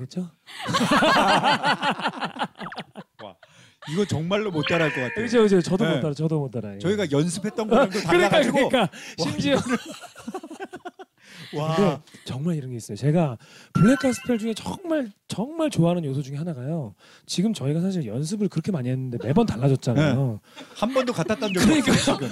못 0.06 0.08
따라하겠죠? 0.08 0.30
이거 3.92 4.04
정말로 4.04 4.50
못 4.50 4.62
따라할 4.66 4.92
것 4.92 5.00
같아요. 5.00 5.24
그죠, 5.24 5.42
그죠. 5.42 5.60
저도 5.62 5.84
네. 5.84 5.94
못 5.94 6.00
따라, 6.00 6.12
저도 6.14 6.40
못 6.40 6.50
따라. 6.50 6.76
저희가 6.78 7.08
연습했던 7.10 7.68
거랑 7.68 7.90
또 7.90 8.00
그러니까, 8.08 8.28
달라가지고 8.30 8.68
그러니까 8.68 8.88
심지어 9.18 9.56
와 11.54 11.76
근데 11.76 12.00
정말 12.24 12.56
이런 12.56 12.70
게 12.70 12.76
있어요. 12.76 12.96
제가 12.96 13.38
블랙 13.72 14.00
가스펠 14.00 14.38
중에 14.38 14.54
정말 14.54 15.12
정말 15.28 15.70
좋아하는 15.70 16.04
요소 16.04 16.22
중에 16.22 16.36
하나가요. 16.36 16.94
지금 17.26 17.54
저희가 17.54 17.80
사실 17.80 18.04
연습을 18.06 18.48
그렇게 18.48 18.72
많이 18.72 18.88
했는데 18.88 19.18
매번 19.22 19.46
달라졌잖아요. 19.46 20.40
한 20.74 20.92
번도 20.92 21.12
갖다 21.12 21.36
딴 21.36 21.52
적이. 21.54 21.78
없어요. 21.78 22.18
지금. 22.18 22.28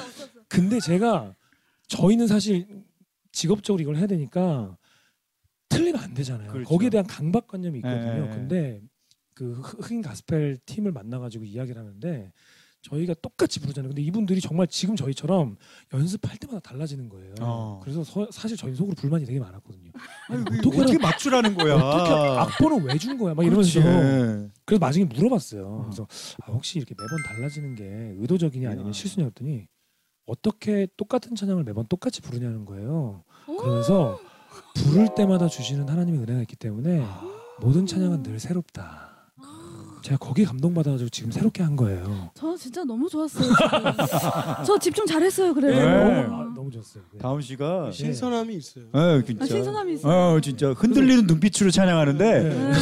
근데 0.49 0.81
제가 0.81 1.35
저희는 1.87 2.27
사실 2.27 2.67
직업적으로 3.31 3.81
이걸 3.81 3.97
해야 3.97 4.09
되니까 4.09 4.77
틀리면 5.69 6.03
안 6.03 6.15
되잖아요. 6.15 6.51
그렇죠. 6.53 6.69
거기에 6.69 6.91
대한 6.91 7.07
강박관념이 7.07 7.79
있거든요. 7.79 8.27
네. 8.27 8.31
근데 8.31 8.81
그 9.35 9.53
흑- 9.53 9.85
흑인 9.85 10.03
가스펠 10.03 10.59
팀을 10.67 10.93
만나가지고 10.93 11.45
이야기를 11.45 11.81
하는데 11.81 12.33
저희가 12.83 13.15
똑같이 13.23 13.61
부르잖아요. 13.61 13.89
근데 13.89 14.03
이분들이 14.03 14.43
정말 14.43 14.67
지금 14.67 14.95
저희처럼 14.95 15.57
연습할 15.95 16.37
때마다 16.37 16.61
달라지는 16.61 17.09
거예요. 17.09 17.35
어. 17.41 17.81
그래서 17.83 18.05
서- 18.05 18.29
사실 18.31 18.59
저희 18.59 18.75
속으로 18.75 18.95
불만이 18.95 19.25
되게 19.25 19.41
많았거든요. 19.41 19.91
아니, 20.29 20.45
그 20.45 20.59
어떻게 20.59 20.81
어떻게 20.83 20.99
맞추라는 20.99 21.55
거야? 21.55 21.77
어떻게 21.77 22.11
악보는 22.13 22.85
왜 22.85 22.99
준 22.99 23.17
거야? 23.17 23.33
막 23.35 23.43
이러면서 23.43 23.81
그렇지. 23.83 24.51
그래서 24.67 24.85
나중에 24.85 25.07
물어봤어요. 25.07 25.85
그래서 25.87 26.07
아, 26.43 26.53
혹시 26.53 26.79
이렇게 26.79 26.95
매번 26.99 27.23
달라지는 27.27 27.75
게 27.75 27.85
의도적이냐 28.21 28.71
아니면 28.71 28.93
실수냐 28.93 29.25
했더니 29.27 29.67
어떻게 30.27 30.87
똑같은 30.99 31.35
찬양을 31.35 31.65
매번 31.65 31.87
똑같이 31.87 32.21
부르냐는 32.21 32.67
거예요. 32.67 33.25
그러면서 33.47 34.21
부를 34.75 35.09
때마다 35.17 35.49
주시는 35.49 35.89
하나님의 35.89 36.21
은혜가 36.23 36.41
있기 36.43 36.57
때문에 36.57 37.05
모든 37.61 37.87
찬양은 37.87 38.23
늘 38.23 38.39
새롭다. 38.41 39.13
제가 40.03 40.19
거기에 40.19 40.45
감동받아가지고 40.45 41.09
지금 41.09 41.31
새롭게 41.31 41.63
한 41.63 41.77
거예요. 41.77 42.31
저 42.35 42.55
진짜 42.59 42.85
너무 42.85 43.09
좋았어요. 43.09 43.51
저 44.67 44.79
집중 44.79 45.07
잘했어요. 45.07 45.55
그래도. 45.55 45.79
네, 45.79 45.85
네. 45.87 46.23
너무, 46.27 46.35
아, 46.35 46.53
너무 46.55 46.71
좋았어요. 46.71 47.05
네. 47.11 47.19
다음 47.19 47.41
씨가 47.41 47.91
신선함이 47.91 48.55
있어요. 48.55 48.85
어, 48.93 49.23
진짜 49.25 49.43
아, 49.45 49.47
신선함이 49.47 49.95
있어요. 49.95 50.13
어, 50.37 50.41
진짜 50.43 50.73
흔들리는 50.73 51.27
눈빛으로 51.27 51.71
찬양하는데 51.71 52.43
네. 52.43 52.73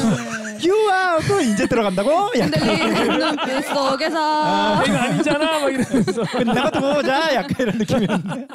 유아 0.64 1.20
또 1.28 1.40
이제 1.40 1.66
들어간다고? 1.66 2.10
야, 2.38 2.44
흔들리는 2.44 3.18
눈빛 3.18 3.64
속에서 3.66 4.18
아, 4.44 4.84
이거 4.86 4.96
아니잖아, 4.96 5.58
막 5.60 5.68
이러면서. 5.72 6.22
끝나가 6.24 6.70
또 6.70 6.94
보자. 6.94 7.34
약간 7.34 7.50
이런 7.60 7.78
느낌이었는데. 7.78 8.48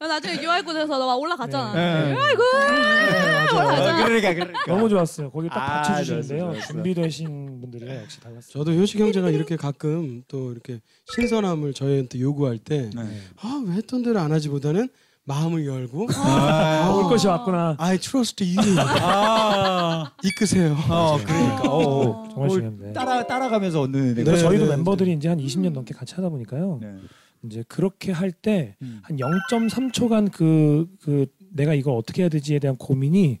나중에 0.00 0.42
유아이콘에서 0.42 1.06
막 1.06 1.14
올라갔잖아. 1.16 1.72
네. 1.74 2.12
유아이콘 2.14 2.44
어, 2.46 3.56
올라가잖아. 3.58 4.04
그러니까 4.04 4.34
그러니까. 4.34 4.64
너무 4.66 4.88
좋았어요. 4.88 5.30
거기 5.30 5.48
딱 5.48 5.56
아, 5.58 5.82
받쳐주시는데요. 5.82 6.38
좋았어, 6.40 6.52
좋았어. 6.54 6.72
준비되신 6.72 7.60
분들이 7.60 7.88
역시 7.96 8.20
달랐어요. 8.20 8.52
저도 8.52 8.72
효식 8.72 9.00
형제가 9.00 9.30
이렇게 9.30 9.56
가끔 9.56 10.22
또 10.28 10.52
이렇게 10.52 10.80
신선함을 11.14 11.74
저희한테 11.74 12.20
요구할 12.20 12.58
때 12.58 12.90
네. 12.94 13.02
아, 13.42 13.62
왜 13.66 13.74
했던 13.76 14.02
대로 14.02 14.20
안 14.20 14.32
하지보다는 14.32 14.88
마음을 15.28 15.66
열고 15.66 16.08
아, 16.16 16.90
올 16.96 17.04
것이 17.04 17.26
왔구나. 17.26 17.76
I 17.78 17.98
trust 17.98 18.42
you 18.42 18.80
아, 18.80 20.10
이끄세요. 20.24 20.74
어, 20.88 21.18
그러니까. 21.22 21.70
어, 21.70 21.78
어. 21.78 22.28
정말 22.30 22.46
뭘 22.46 22.50
중요한데. 22.50 22.92
따라 22.94 23.26
따라가면서 23.26 23.82
얻는 23.82 24.14
네, 24.14 24.24
저희도 24.24 24.64
네, 24.64 24.76
멤버들이 24.76 25.12
이제 25.12 25.28
한 25.28 25.38
20년 25.38 25.72
넘게 25.72 25.92
같이 25.92 26.14
하다 26.14 26.30
보니까요. 26.30 26.78
네. 26.80 26.96
이제 27.44 27.62
그렇게 27.68 28.10
할때 28.10 28.76
음. 28.80 29.00
한 29.02 29.18
0.3초간 29.18 30.32
그, 30.32 30.88
그 31.02 31.26
내가 31.52 31.74
이걸 31.74 31.94
어떻게 31.94 32.22
해야 32.22 32.30
되지에 32.30 32.58
대한 32.58 32.76
고민이 32.76 33.38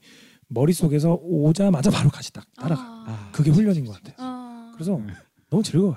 머릿속에서 0.48 1.18
오자마자 1.22 1.90
바로 1.90 2.10
같이 2.10 2.32
딱 2.34 2.44
따라. 2.54 2.76
가 2.76 2.82
아. 3.06 3.28
그게 3.32 3.50
훈련인 3.50 3.86
것 3.86 3.94
같아요. 3.94 4.14
아. 4.18 4.72
그래서 4.74 5.00
너무 5.48 5.62
즐거워요. 5.62 5.96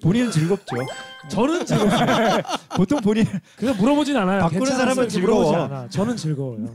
본인은 0.00 0.30
즐겁죠. 0.30 0.76
저는 1.28 1.64
즐거워요. 1.64 2.40
보통 2.76 3.00
본인 3.00 3.26
그래서 3.56 3.74
물어보진 3.80 4.16
않아요. 4.16 4.40
바꾸는? 4.42 4.66
사람은 4.66 4.94
이렇게 5.04 5.08
즐거워. 5.08 5.56
않아. 5.56 5.88
저는 5.88 6.16
즐거워요. 6.16 6.66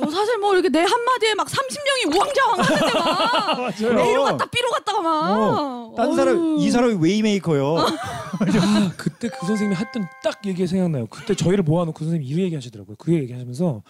어, 0.00 0.10
사실 0.10 0.38
뭐 0.38 0.54
이렇게 0.54 0.68
내 0.68 0.80
한마디에 0.80 1.34
막 1.34 1.46
30명이 1.46 2.14
우왕좌왕 2.14 2.60
하는데 2.60 2.92
막 2.98 3.98
A로 4.06 4.24
갔다 4.24 4.46
B로 4.46 4.70
갔다가 4.70 5.00
막 5.00 5.30
어, 5.30 5.94
딴 5.96 6.14
사람 6.14 6.36
어휴. 6.36 6.56
이 6.60 6.70
사람이 6.70 6.96
웨이메이커요. 7.00 7.78
아, 7.78 8.92
그때 8.96 9.28
그 9.28 9.46
선생님이 9.46 9.76
했던 9.76 10.06
딱 10.22 10.40
얘기 10.46 10.66
생각나요. 10.66 11.06
그때 11.06 11.34
저희를 11.34 11.64
모아놓고 11.64 11.98
그 11.98 12.04
선생님이 12.04 12.30
이 12.30 12.44
얘기하시더라고요. 12.44 12.96
그 12.98 13.12
얘기하시면서 13.14 13.82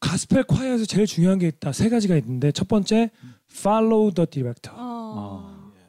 가스펠 0.00 0.44
콰이어에서 0.44 0.84
제일 0.84 1.06
중요한 1.06 1.38
게 1.38 1.48
있다. 1.48 1.72
세 1.72 1.88
가지가 1.88 2.16
있는데 2.16 2.52
첫 2.52 2.68
번째 2.68 3.10
follow 3.50 4.12
the 4.12 4.26
director. 4.26 4.74
어. 4.78 5.47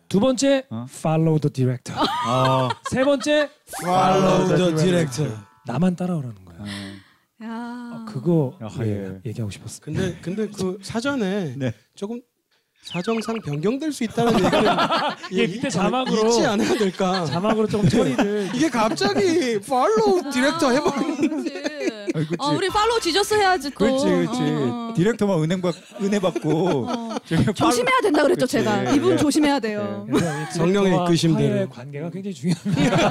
두 0.10 0.20
번째 0.20 0.66
어? 0.72 0.86
follow 0.90 1.40
the 1.40 1.54
director. 1.54 1.96
아, 2.26 2.68
세 2.90 3.04
번째 3.04 3.50
Follow 3.84 4.48
the 4.58 4.76
director. 4.76 5.38
나만 5.68 5.96
따라오라는 5.96 6.46
거예요. 6.46 6.64
야. 7.44 7.48
아, 7.48 8.06
그거 8.10 8.58
아, 8.60 8.70
예, 8.82 9.06
예. 9.06 9.22
얘기하고 9.24 9.52
싶었어요. 9.52 9.82
근데 9.84 10.20
근데 10.20 10.48
그 10.48 10.80
사전에 10.82 11.54
네. 11.56 11.74
조금 11.96 12.22
사정상 12.82 13.40
변경될 13.42 13.92
수 13.92 14.04
있다는 14.04 14.34
얘기는 14.46 14.76
예, 15.34 15.46
밑에 15.48 15.70
자막으로 15.70 16.30
잊지 16.30 16.46
않아야 16.46 16.76
될까? 16.76 17.26
자막으로 17.26 17.68
조금 17.68 17.88
처리를 17.88 18.50
이게 18.56 18.70
갑자기 18.70 19.60
follow 19.60 20.32
director 20.32 20.72
해버리는 20.72 21.44
그렇지. 21.44 21.60
아이, 22.16 22.26
그치. 22.26 22.36
어, 22.40 22.50
우리 22.54 22.68
follow 22.70 23.00
Jesus 23.00 23.36
해야지 23.36 23.70
또. 23.70 23.76
그렇지, 23.76 24.06
그렇지. 24.06 24.42
어, 24.42 24.90
어. 24.90 24.94
director만 24.96 25.44
은행 25.44 25.62
받 25.62 25.76
은혜 26.02 26.20
받고 26.20 26.88
어. 26.90 27.16
조심해야 27.54 28.00
된다 28.02 28.24
그랬죠 28.24 28.46
그치. 28.46 28.58
제가. 28.58 28.92
이분 28.92 29.14
예. 29.14 29.18
조심해야 29.18 29.60
돼요. 29.60 30.08
이 30.10 30.54
성령의 30.58 30.96
이끄심대로. 31.04 31.70
관계가 31.70 32.10
굉장히 32.10 32.34
중요합니다. 32.34 33.10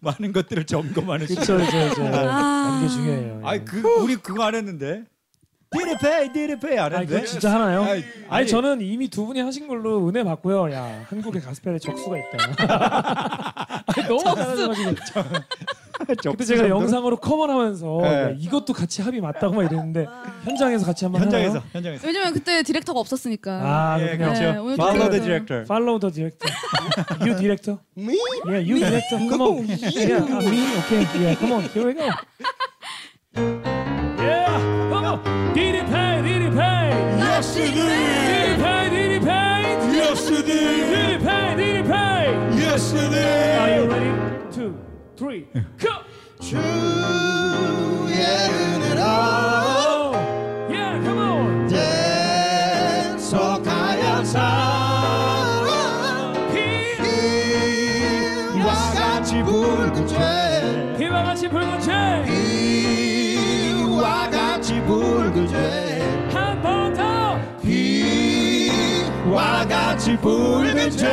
많은 0.00 0.32
것들을 0.32 0.64
점검하는 0.66 1.26
그렇죠, 1.26 1.42
시간. 1.42 1.56
그렇죠, 1.70 1.94
그렇죠. 1.94 2.16
아. 2.18 2.70
관계 2.80 2.88
중요해요. 2.92 3.40
아이 3.44 3.64
그 3.64 3.80
우리 4.02 4.16
그거 4.16 4.42
안 4.44 4.54
했는데. 4.54 5.04
디리페이 5.70 6.32
디리페이 6.32 6.78
안 6.78 6.86
아니 6.94 7.02
했는데. 7.02 7.14
그거 7.20 7.26
진짜 7.26 7.54
하나요? 7.54 7.82
아이, 7.82 7.90
아니, 7.90 8.04
아니, 8.28 8.46
저는 8.46 8.80
이미 8.80 9.08
두 9.08 9.26
분이 9.26 9.40
하신 9.40 9.68
걸로 9.68 10.08
은혜 10.08 10.24
받고요. 10.24 10.72
야 10.72 11.04
한국의 11.08 11.42
가스펠에 11.42 11.78
적수가 11.78 12.16
있다. 12.18 13.82
아니, 13.86 14.08
너무 14.08 14.22
잘하셔가지고 14.24 14.94
그때 16.30 16.44
제가 16.44 16.68
영상으로 16.68 17.16
confirm하면서 17.18 17.98
네. 18.02 18.08
야, 18.08 18.30
이것도 18.30 18.72
같이 18.72 19.02
합이 19.02 19.20
맞다고 19.20 19.54
막 19.56 19.64
이랬는데 19.64 20.06
현장에서 20.44 20.86
같이 20.86 21.04
한번 21.04 21.22
현장에서 21.22 21.54
하나요? 21.58 21.68
현장에서. 21.72 22.06
왜냐면 22.06 22.32
그때 22.32 22.62
director가 22.62 22.98
없었으니까. 23.00 23.52
아 23.62 24.00
예, 24.00 24.16
그렇죠. 24.16 24.40
네, 24.40 24.56
오늘 24.56 24.74
Follow 24.74 25.10
the 25.10 25.20
director. 25.20 25.26
director. 25.26 25.62
Follow 25.64 25.98
the 25.98 26.12
director. 26.14 26.54
You 27.26 27.36
director. 27.36 27.78
Me? 27.98 28.16
Yeah, 28.46 28.60
you 28.64 28.78
director. 28.78 29.18
Come 29.28 29.42
on. 29.42 29.66
Yeah, 29.68 30.24
me. 30.48 30.78
Okay. 30.86 31.04
Yeah, 31.20 31.34
come 31.38 31.52
on. 31.52 31.62
Here 31.68 31.84
we 31.84 31.92
go. 31.94 32.08
Yes, 37.58 37.66
it 37.70 37.74
Did 37.74 38.50
it 38.52 38.60
pay? 38.60 38.88
Did 38.88 39.10
it 39.10 39.22
pay? 39.22 39.62
Yes, 39.92 40.30
it 40.30 40.46
Did 40.46 41.10
it 41.10 41.22
pay? 41.24 41.56
Did 41.56 41.76
it 41.76 41.86
pay? 41.86 42.56
Yes, 42.56 42.92
it 42.92 43.58
Are 43.58 43.70
you 43.74 43.90
ready? 43.90 44.12
Two, 44.52 44.78
three, 45.16 45.48
go. 45.78 46.02
True, 46.40 46.60
yeah, 48.08 48.92
it 48.92 48.98
all. 48.98 50.14
Oh, 50.14 50.68
yeah, 50.70 51.02
come 51.04 51.18
on. 51.18 51.68
속하여서 53.18 54.38
이와 58.56 58.72
같이 58.94 59.42
붉은 59.42 60.06
죄 60.06 60.96
비와 60.96 61.24
같이 61.24 61.48
붉은 61.48 61.80
죄. 61.80 62.77
죄와 69.38 69.64
같이 69.68 70.16
붉은 70.16 70.90
죄 70.90 71.06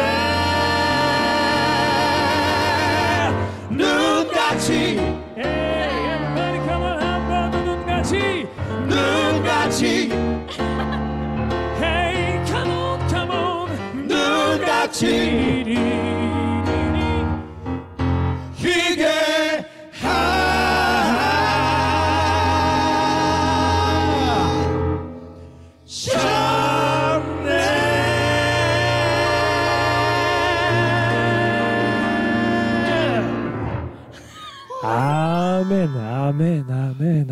눈같이 3.70 4.98
Hey, 5.38 5.94
everybody 6.10 6.60
come 6.66 6.84
on. 6.84 7.00
한번더 7.00 7.62
눈같이. 7.62 8.48
눈같이 8.88 10.10
Hey, 11.80 12.44
come 12.48 12.72
on, 12.72 13.00
come 13.08 13.32
on. 13.32 13.70
눈같이 14.08 15.64
아멘, 36.36 36.66
아멘, 36.70 36.70
아멘, 36.70 37.32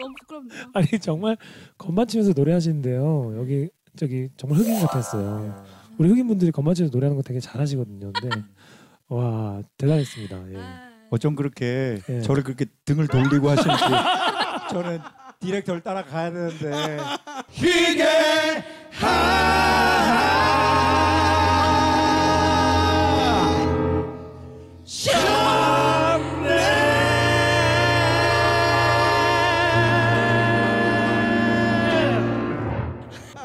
너무 0.00 0.14
부끄럽네요. 0.20 0.64
아니 0.74 0.86
정말 1.00 1.36
건반 1.78 2.08
치면서 2.08 2.32
노래하시는데요. 2.34 3.34
여기 3.38 3.68
저기 3.96 4.30
정말 4.36 4.58
흑인 4.58 4.80
같았어요. 4.80 5.64
우리 5.98 6.08
흑인 6.08 6.26
분들이 6.26 6.50
건반 6.50 6.74
치면서 6.74 6.92
노래하는 6.92 7.16
거 7.16 7.22
되게 7.22 7.38
잘하시거든요. 7.38 8.12
근데 8.12 8.42
와 9.08 9.62
대단했습니다. 9.78 10.52
예. 10.52 10.56
아, 10.58 10.90
어쩜 11.10 11.36
그렇게 11.36 12.00
예. 12.08 12.20
저를 12.20 12.42
그렇게 12.42 12.66
등을 12.84 13.06
돌리고 13.06 13.48
하시는지 13.48 13.84
저는 14.70 14.98
디렉터를 15.38 15.82
따라가야 15.82 16.32
되는데 16.32 16.98
희게 17.50 18.04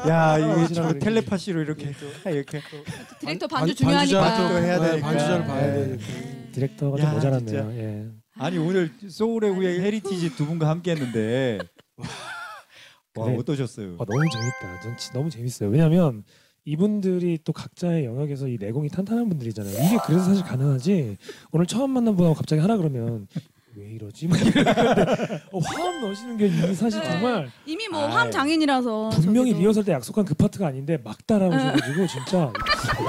야 0.08 0.38
이게 0.38 0.46
어지러워, 0.48 0.68
저 0.68 0.82
이렇게. 0.90 0.98
텔레파시로 0.98 1.60
이렇게 1.62 1.92
이렇게 2.26 2.60
디렉터 3.20 3.46
반- 3.46 3.60
반주 3.60 3.74
중요하니까. 3.74 4.20
반주도 4.20 4.58
해야 4.62 4.78
네, 4.80 4.90
되니까. 4.90 5.06
반주자를 5.08 5.44
봐야 5.46 5.68
예. 5.68 5.84
되니까 5.86 6.04
director가 6.52 6.98
야, 6.98 7.04
좀 7.06 7.14
모자랐네요. 7.14 7.72
예. 7.72 8.06
아니 8.38 8.58
오늘 8.58 8.92
소울의 9.08 9.54
후예 9.54 9.80
헤리티지 9.80 10.36
두 10.36 10.46
분과 10.46 10.68
함께했는데 10.68 11.58
와 13.16 13.24
그래. 13.26 13.36
어떠셨어요? 13.38 13.96
아, 13.98 14.04
너무 14.04 14.22
재밌다. 14.30 14.80
전 14.82 14.96
너무 15.14 15.30
재밌어요. 15.30 15.70
왜냐하면 15.70 16.22
이분들이 16.64 17.38
또 17.44 17.52
각자의 17.52 18.04
영역에서 18.04 18.48
이 18.48 18.58
내공이 18.60 18.88
탄탄한 18.90 19.28
분들이잖아요. 19.28 19.72
이게 19.86 19.96
그래서 20.04 20.24
사실 20.24 20.44
가능하지. 20.44 21.16
오늘 21.52 21.66
처음 21.66 21.92
만난 21.92 22.14
분하고 22.16 22.34
갑자기 22.34 22.60
하라 22.60 22.76
그러면 22.76 23.26
왜 23.78 23.90
이러지? 23.90 24.26
막 24.26 24.38
어, 25.52 25.58
화음 25.58 26.00
넣으시는 26.00 26.38
게 26.38 26.46
이미 26.46 26.74
사실 26.74 26.98
네. 27.00 27.10
정말 27.10 27.50
이미 27.66 27.86
뭐 27.88 28.06
화음 28.06 28.30
장인이라서 28.30 29.10
분명히 29.10 29.50
저기도. 29.50 29.58
리허설 29.58 29.84
때 29.84 29.92
약속한 29.92 30.24
그 30.24 30.34
파트가 30.34 30.66
아닌데 30.68 30.98
막 31.04 31.26
따라오셔가지고 31.26 32.06
진짜 32.06 32.52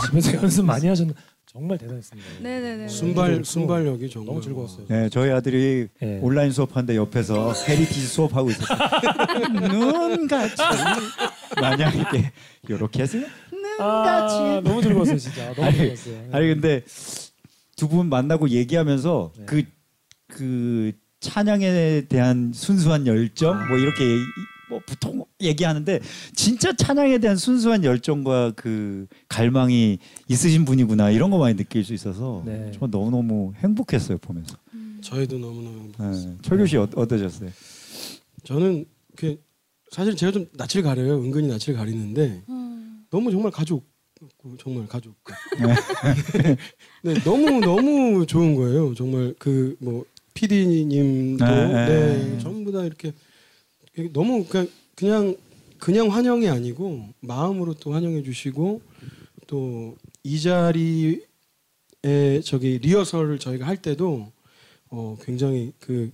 집에서 0.10 0.34
연습 0.34 0.65
많이 0.65 0.88
하셨나 0.88 1.13
정말 1.45 1.77
대단했습니다. 1.77 2.30
네네네. 2.41 2.88
순발 2.89 3.45
순발력이 3.45 4.10
정말 4.10 4.27
너무 4.27 4.41
즐거웠어요. 4.41 4.86
네 4.89 5.08
저희 5.10 5.32
아들이 5.32 5.88
예. 6.03 6.19
온라인 6.21 6.51
수업하는데 6.51 6.97
옆에서 6.97 7.53
헤리티지 7.53 8.06
수업하고 8.08 8.49
있었어요. 8.51 8.77
눈같이 9.71 10.62
만약에 11.62 12.32
이렇게 12.67 13.03
해서 13.03 13.17
아, 13.80 14.60
너무 14.65 14.82
즐거웠어요 14.82 15.17
진짜 15.17 15.53
너무 15.53 15.63
아니, 15.67 15.77
즐거웠어요. 15.77 16.30
아니 16.34 16.47
근데 16.47 16.84
두 17.77 17.88
분 17.88 18.10
만나고 18.10 18.49
얘기하면서 18.49 19.32
네. 19.38 19.45
그 19.45 19.63
그 20.28 20.92
찬양에 21.20 22.04
대한 22.10 22.52
순수한 22.54 23.08
열정 23.08 23.68
뭐 23.68 23.78
이렇게 23.78 24.04
뭐 24.70 24.80
보통 24.86 25.26
얘기하는데 25.42 26.00
진짜 26.36 26.74
찬양에 26.74 27.18
대한 27.20 27.38
순수한 27.38 27.84
열정과 27.84 28.54
그 28.56 29.08
갈망이 29.30 29.98
있으신 30.28 30.66
분이구나 30.66 31.10
이런 31.12 31.32
거 31.32 31.38
많이 31.38 31.56
느낄 31.56 31.84
수 31.84 31.94
있어서 31.94 32.44
네. 32.46 32.72
정말 32.72 32.92
너무 32.92 33.10
너무 33.12 33.54
행복했어요 33.58 34.18
보면서. 34.20 34.58
저희도 35.02 35.38
너무 35.40 35.62
너무 35.62 35.80
행복했어요. 35.80 36.32
네. 36.32 36.38
철규 36.42 36.68
씨 36.68 36.78
어, 36.78 36.88
어떠셨어요? 36.96 37.50
저는 38.44 38.86
그 39.16 39.40
사실 39.92 40.16
제가 40.16 40.32
좀 40.32 40.48
낯을 40.54 40.84
가려요. 40.84 41.16
은근히 41.16 41.48
낯을 41.48 41.74
가리는데 41.78 42.44
음. 42.50 43.06
너무 43.10 43.32
정말 43.32 43.52
가족 43.52 43.88
정말 44.60 44.88
가족. 44.88 45.16
같고. 45.24 45.68
네, 47.04 47.13
너무 47.24 47.60
너무 47.62 48.26
좋은 48.26 48.56
거예요. 48.56 48.94
정말 48.96 49.34
그 49.40 49.78
뭐 49.80 50.04
PD님도 50.38 51.45
네, 51.45 51.67
네, 51.73 52.28
네. 52.32 52.38
전부 52.39 52.71
다 52.71 52.84
이렇게 52.86 53.13
너무 54.13 54.45
그냥 54.45 54.67
그냥 54.95 55.36
그냥 55.80 56.08
환영이 56.12 56.47
아니고 56.50 57.10
마음으로 57.21 57.73
또 57.76 57.93
환영해 57.93 58.23
주시고 58.23 58.82
또 59.47 59.95
이 60.23 60.41
자리에 60.41 61.21
저기 62.43 62.80
리허설을 62.80 63.39
저희가 63.39 63.65
할 63.65 63.78
때도 63.78 64.32
어 64.89 65.17
굉장히 65.23 65.71
그 65.80 66.12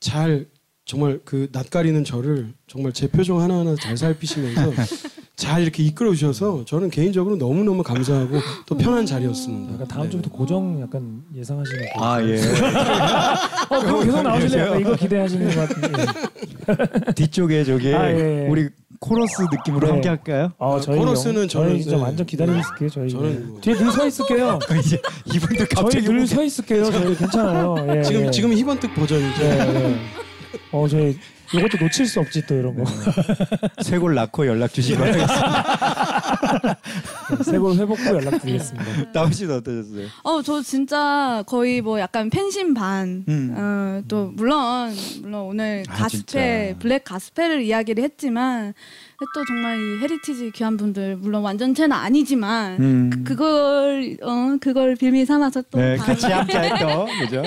잘 0.00 0.46
정말 0.84 1.20
그 1.24 1.48
낯가리는 1.52 2.02
저를 2.04 2.52
정말 2.66 2.92
제 2.92 3.06
표정 3.08 3.40
하나하나 3.40 3.76
잘 3.76 3.96
살피시면서 3.96 4.72
잘 5.36 5.62
이렇게 5.62 5.82
이끌어 5.82 6.12
주셔서 6.14 6.64
저는 6.66 6.90
개인적으로 6.90 7.36
너무 7.36 7.64
너무 7.64 7.82
감사하고 7.82 8.38
또 8.66 8.76
편한 8.76 9.06
자리였습니다. 9.06 9.74
약간 9.74 9.88
다음 9.88 10.04
네. 10.04 10.10
주부터 10.10 10.30
고정 10.30 10.80
약간 10.82 11.22
예상하시는 11.34 11.86
거. 11.94 12.04
아 12.04 12.22
예. 12.22 12.36
어, 13.74 13.80
그럼 13.80 14.04
계속 14.04 14.22
나오실래요? 14.22 14.78
이거 14.80 14.94
기대하시는 14.94 15.54
것 15.54 15.68
같은데. 15.68 16.04
뒤쪽에 17.16 17.64
저기 17.64 17.92
아, 17.94 18.10
예, 18.12 18.44
예. 18.44 18.48
우리 18.48 18.68
코러스 19.00 19.42
느낌으로 19.50 19.86
네. 19.86 19.92
함께 19.94 20.08
할까요? 20.10 20.52
아, 20.60 20.78
저희 20.80 20.96
코러스는 20.98 21.40
영- 21.42 21.48
저희 21.48 21.64
저는, 21.66 21.80
진짜 21.80 21.96
네. 21.96 22.02
완전 22.02 22.26
기다리고 22.26 22.54
네. 22.54 22.60
있을게요. 22.60 22.88
저희 22.90 23.10
저는 23.10 23.48
뭐- 23.48 23.60
뒤에 23.60 23.74
늘 23.74 23.90
서 23.90 24.06
있을게요. 24.06 24.58
이제 24.78 25.02
이분들 25.34 25.56
저희 25.56 25.68
갑자기 25.68 26.06
늘 26.06 26.14
보고 26.16 26.26
서 26.26 26.44
있을게요. 26.44 26.84
저희 26.92 27.16
괜찮아요. 27.16 27.74
예, 27.96 28.02
지금 28.02 28.26
예. 28.26 28.30
지금 28.30 28.52
희번뜩 28.52 28.94
버전이죠. 28.94 29.42
네, 29.42 29.72
네. 29.72 29.96
어 30.70 30.86
저희 30.88 31.18
이것도 31.54 31.78
놓칠 31.84 32.06
수 32.06 32.20
없지 32.20 32.46
또 32.46 32.54
이런 32.54 32.74
거. 32.74 32.84
쇄골 33.82 34.14
낳고 34.14 34.46
연락 34.46 34.72
주시기 34.72 34.96
바라겠습니다. 34.98 36.78
쇄골 37.44 37.74
회복 37.76 37.98
후 37.98 38.14
연락 38.14 38.40
드리겠습니다. 38.40 39.12
다음 39.12 39.32
씨는 39.32 39.56
어떠셨어요? 39.56 40.06
어, 40.22 40.42
저 40.42 40.62
진짜 40.62 41.42
거의 41.46 41.80
뭐 41.82 42.00
약간 42.00 42.30
팬심 42.30 42.72
반. 42.74 43.24
음. 43.28 43.54
어, 43.56 44.02
또 44.08 44.32
물론 44.34 44.92
물론 45.22 45.42
오늘 45.42 45.82
아, 45.88 45.92
가스펠 45.94 46.68
진짜. 46.70 46.78
black 46.78 47.04
gospel을 47.04 47.62
이야기를 47.62 48.02
했지만 48.04 48.74
또 49.34 49.44
정말 49.46 49.78
이 49.78 50.00
헤리티지 50.02 50.50
귀한 50.52 50.76
분들 50.76 51.16
물론 51.16 51.42
완전체는 51.42 51.92
아니지만 51.96 52.76
음. 52.80 53.24
그 53.24 53.36
걸 53.36 54.16
어 54.22 54.56
그걸 54.60 54.94
빌미 54.96 55.24
삼아서 55.24 55.62
또 55.70 55.78
네, 55.78 55.96
다- 55.96 56.04
같이 56.06 56.26
함께 56.26 56.58
했던 56.58 57.06
그죠? 57.20 57.42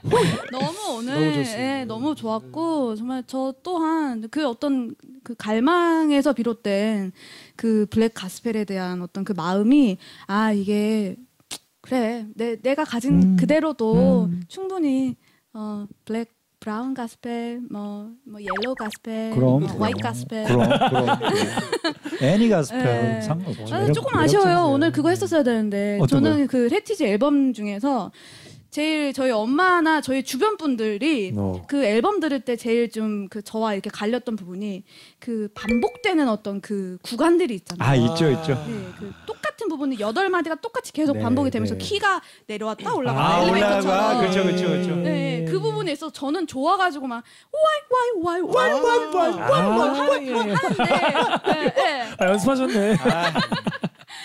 너무 0.52 0.98
오늘 0.98 1.14
너무. 1.14 1.42
예, 1.58 1.84
너무 1.86 2.14
좋았고 2.14 2.94
정말 2.96 3.22
저 3.26 3.45
또한 3.62 4.28
그 4.30 4.46
어떤 4.48 4.94
그 5.22 5.34
갈망에서 5.36 6.32
비롯된 6.32 7.12
그 7.56 7.86
black 7.90 8.12
gospel에 8.14 8.64
대한 8.64 9.02
어떤 9.02 9.24
그 9.24 9.32
마음이 9.32 9.98
아 10.26 10.52
이게 10.52 11.16
그래 11.80 12.26
내 12.34 12.56
내가 12.56 12.84
가진 12.84 13.22
음. 13.22 13.36
그대로도 13.36 14.24
음. 14.24 14.42
충분히 14.48 15.16
어 15.52 15.86
black 16.04 16.34
brown 16.60 16.94
gospel 16.94 17.60
뭐 17.70 18.10
뭐 18.24 18.40
yellow 18.40 18.74
gospel 18.74 19.30
그럼 19.34 19.60
뭐 19.60 19.68
white 19.78 20.00
gospel 20.00 20.44
그럼 20.46 20.68
그럼 20.88 21.06
any 22.22 22.48
gospel 22.48 22.82
네. 22.82 23.20
상관없죠. 23.20 23.92
조금. 23.92 24.18
아쉬워요. 24.18 24.70
오늘 24.70 24.90
그거 24.90 25.10
했었어야 25.10 25.42
되는데 25.42 25.98
저는 26.08 26.46
그 26.48 26.68
헤리티지 26.70 27.04
앨범 27.04 27.52
중에서 27.52 28.10
제일 28.76 29.12
저희 29.14 29.30
엄마나 29.30 30.02
저희 30.02 30.22
주변 30.22 30.58
분들이 30.58 31.32
어. 31.34 31.62
그 31.66 31.82
앨범 31.84 32.20
들을 32.20 32.40
때 32.40 32.56
제일 32.56 32.90
좀 32.90 33.26
그 33.30 33.42
저와 33.42 33.74
이렇게 33.74 33.90
갈렸던 33.90 34.36
부분이 34.36 34.84
그 35.18 35.48
반복되는 35.54 36.28
어떤 36.28 36.60
그 36.60 36.98
구간들이 37.02 37.54
있잖아요. 37.54 37.88
아 37.88 37.94
있죠 37.94 38.30
있죠. 38.30 38.54
네, 38.66 38.88
그 38.98 39.12
똑같은 39.26 39.68
부분이 39.68 39.98
여덟 40.00 40.28
마디가 40.28 40.56
똑같이 40.56 40.92
계속 40.92 41.16
네, 41.16 41.22
반복이 41.22 41.50
되면서 41.50 41.76
네. 41.76 41.84
키가 41.84 42.20
내려왔다 42.46 42.94
올라갔다 42.94 43.36
아. 43.36 43.42
올라가 43.42 44.10
아, 44.10 44.20
그렇죠 44.20 44.42
그렇죠 44.42 44.66
그렇죠. 44.66 44.96
네, 44.96 45.44
그 45.48 45.58
부분에 45.60 45.92
있어 45.92 46.06
서 46.06 46.12
저는 46.12 46.46
좋아가지고 46.46 47.06
막 47.06 47.24
와이 47.52 48.22
와이 48.22 48.42
와이 48.42 48.54
와이 48.54 48.80
와이 48.80 49.14
와이 49.14 49.40
아, 49.40 50.18
예, 50.20 50.26
예. 50.26 50.32
하는데 50.32 50.68
네, 51.46 51.74
네. 51.74 52.10
아, 52.18 52.28
연습하셨네. 52.28 52.96
아, 53.00 53.32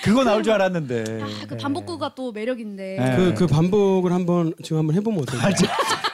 그거 0.04 0.24
나올 0.24 0.44
줄 0.44 0.54
알았는데. 0.54 1.20
아, 1.22 1.28
그 1.48 1.58
반복구가 1.58 2.14
또 2.16 2.32
매력인데 2.32 2.98
네. 3.00 3.16
그, 3.16 3.34
그 3.34 3.48
반복을 3.48 4.12
한번 4.12 4.54
지금 4.64 4.78
한번 4.80 4.96
해보면 4.96 5.22
어떨까요? 5.24 5.54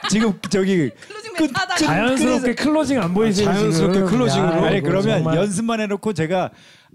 지금 0.09 0.39
저기 0.49 0.89
끝- 1.37 1.51
자연스럽게 1.77 2.55
closing 2.55 3.01
안 3.01 3.13
보이세요? 3.13 3.45
자연스럽게 3.51 3.93
지금? 3.95 4.09
closing으로? 4.09 4.57
야, 4.63 4.67
아니 4.67 4.81
그러면 4.81 5.17
정말- 5.17 5.37
연습만 5.37 5.81
해놓고 5.81 6.13
제가 6.13 6.49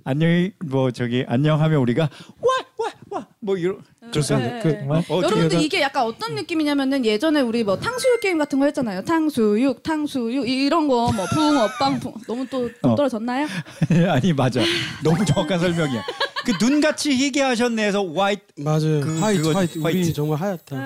안녕히 0.04 0.52
뭐 0.64 0.90
저기 0.90 1.24
안녕하면 1.28 1.78
우리가 1.80 2.08
와와와뭐 2.40 3.56
이런 3.58 3.78
좋습니다. 4.10 4.48
네. 4.54 4.60
그, 4.62 4.78
정말 4.78 4.98
어떻게 4.98 5.14
여러분들 5.22 5.60
이게 5.60 5.80
약간 5.82 6.04
어떤 6.04 6.34
느낌이냐면은 6.34 7.04
예전에 7.04 7.40
우리 7.40 7.62
뭐 7.64 7.78
탕수육 7.78 8.20
게임 8.20 8.38
같은 8.38 8.58
거 8.58 8.64
했잖아요. 8.64 9.02
탕수육, 9.04 9.82
탕수육 9.82 10.48
이- 10.48 10.64
이런 10.66 10.88
거 10.88 11.12
뭐 11.12 11.24
붕어, 11.32 11.68
빵, 11.78 12.00
붕 12.00 12.14
너무 12.26 12.46
또 12.48 12.68
어. 12.82 12.94
떨어졌나요? 12.94 13.46
아니 14.10 14.32
맞아 14.32 14.60
너무 15.04 15.24
정확한 15.24 15.58
설명이야. 15.60 16.02
그 16.44 16.52
눈같이 16.64 17.12
희게 17.12 17.40
하셨네에서 17.42 18.04
화이트 18.12 18.42
맞아요. 18.60 19.00
그- 19.00 19.18
화이트, 19.20 19.42
그거- 19.42 19.58
화이트. 19.58 19.78
우리 19.78 19.82
화이트. 19.84 20.12
정말 20.12 20.38
네, 20.38 20.44
하얗다. 20.44 20.76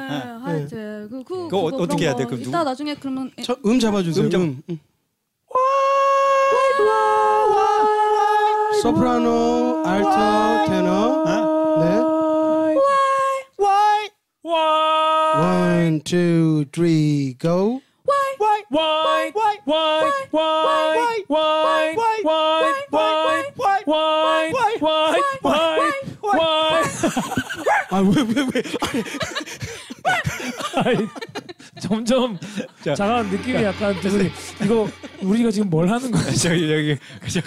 하여튼 0.45 1.09
그, 1.11 1.25
그 1.25 1.35
그거 1.49 1.63
그거 1.71 1.77
어떻게 1.83 2.05
해야 2.05 2.15
돼? 2.15 2.25
이따 2.25 2.35
누구- 2.37 2.51
나중에 2.51 2.95
그러면 2.95 3.31
예, 3.39 3.43
저, 3.43 3.57
음 3.65 3.79
잡아주세요. 3.81 4.25
음 4.27 4.31
잡- 4.31 4.41
음. 4.41 4.63
음. 4.69 4.79
소프라노, 8.83 9.83
알토, 9.87 10.67
테너. 10.69 11.25
네. 11.81 12.07
One, 15.39 16.01
two, 16.05 16.65
three, 16.73 17.35
go. 17.39 17.76
아, 27.97 28.01
왜, 28.01 28.11
왜, 28.23 28.47
왜? 28.55 28.63
아이, 30.85 30.97
점점 31.81 32.39
자. 32.85 32.95
작아는 32.95 33.31
느낌이 33.31 33.63
약간 33.63 33.95
우리 34.05 34.31
이거 34.63 34.87
우리가 35.23 35.51
지금 35.51 35.71
뭘 35.71 35.89
하는 35.89 36.11
거야? 36.11 36.23
저기 36.33 36.71
여기 36.71 36.99
저, 37.33 37.41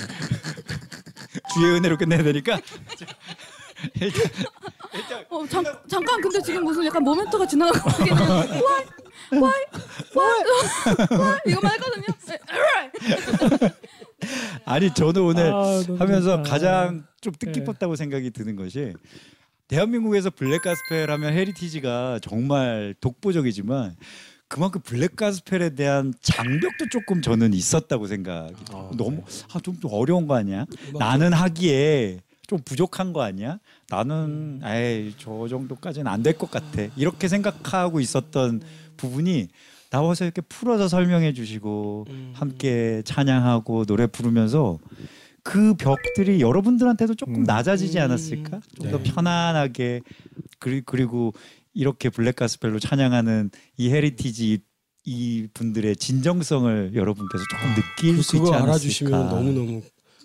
주의 1.53 1.75
은혜로 1.75 1.97
끝내야 1.97 2.23
되니까 2.23 2.59
일단 4.01 5.25
어, 5.29 5.45
잠, 5.47 5.63
잠깐 5.87 6.19
근데 6.19 6.41
지금 6.41 6.63
무슨 6.63 6.83
약간 6.83 7.03
모멘트가 7.03 7.45
지나가고. 7.45 8.03
와이 8.03 9.39
와이 9.39 9.53
와이 10.15 11.19
와이 11.19 11.37
이거만 11.45 11.73
했거든요. 11.73 12.05
네. 12.27 12.39
아니 14.65 14.91
저도 14.95 15.27
오늘 15.27 15.53
아, 15.53 15.83
하면서. 15.99 16.41
가장 16.41 17.05
좀 17.21 17.33
네. 17.33 17.51
뜻깊었다고 17.51 17.95
생각이 17.95 18.31
드는 18.31 18.55
것이 18.55 18.93
대한민국에서 19.69 20.29
black 20.31 20.63
gospel 20.63 21.09
하면 21.11 21.31
헤리티지가 21.33 22.19
정말 22.23 22.95
독보적이지만 22.99 23.95
그만큼 24.47 24.81
black 24.83 25.15
gospel에 25.15 25.75
대한 25.75 26.11
장벽도 26.21 26.89
조금 26.89 27.21
저는 27.21 27.53
있었다고 27.53 28.07
생각이 28.07 28.55
아, 28.73 28.89
너무 28.97 29.23
아, 29.53 29.59
좀, 29.59 29.79
좀 29.79 29.91
어려운 29.93 30.25
거 30.27 30.35
아니야? 30.35 30.65
나는 30.97 31.33
하기에 31.33 32.19
좀 32.47 32.57
부족한 32.65 33.13
거 33.13 33.21
아니야? 33.21 33.59
나는 33.91 34.59
에이 34.65 35.13
저 35.19 35.47
정도까지는 35.47 36.07
안 36.11 36.23
될 36.23 36.33
것 36.35 36.49
같아. 36.49 36.81
이렇게 36.95 37.27
생각하고 37.27 37.99
있었던 37.99 38.61
부분이 38.97 39.49
나와서 39.91 40.25
이렇게 40.25 40.41
풀어서 40.41 40.87
설명해 40.87 41.33
주시고 41.33 42.05
음. 42.09 42.31
함께 42.33 43.03
찬양하고 43.05 43.85
노래 43.85 44.07
부르면서 44.07 44.79
그 45.49 45.73
벽들이 45.73 46.41
여러분들한테도 46.41 47.15
조금 47.15 47.37
음. 47.37 47.43
낮아지지 47.43 47.97
않았을까? 47.97 48.59
좀더 48.77 48.97
네. 48.99 49.03
편안하게 49.03 50.01
그리, 50.59 50.81
그리고 50.85 51.33
이렇게 51.73 52.09
black 52.09 52.35
gospel로 52.35 52.77
찬양하는 52.77 53.49
이 53.77 53.89
헤리티지 53.89 54.53
이, 54.53 54.59
이 55.05 55.47
분들의 55.51 55.95
진정성을 55.95 56.91
여러분께서 56.93 57.43
조금 57.49 57.73
느낄 57.73 58.17
그, 58.17 58.21
수 58.21 58.35
있지 58.35 58.43
그거 58.43 58.53
않았을까? 58.57 58.71
알아주시면 58.71 59.29
너무 59.29 59.51
너무 59.51 59.81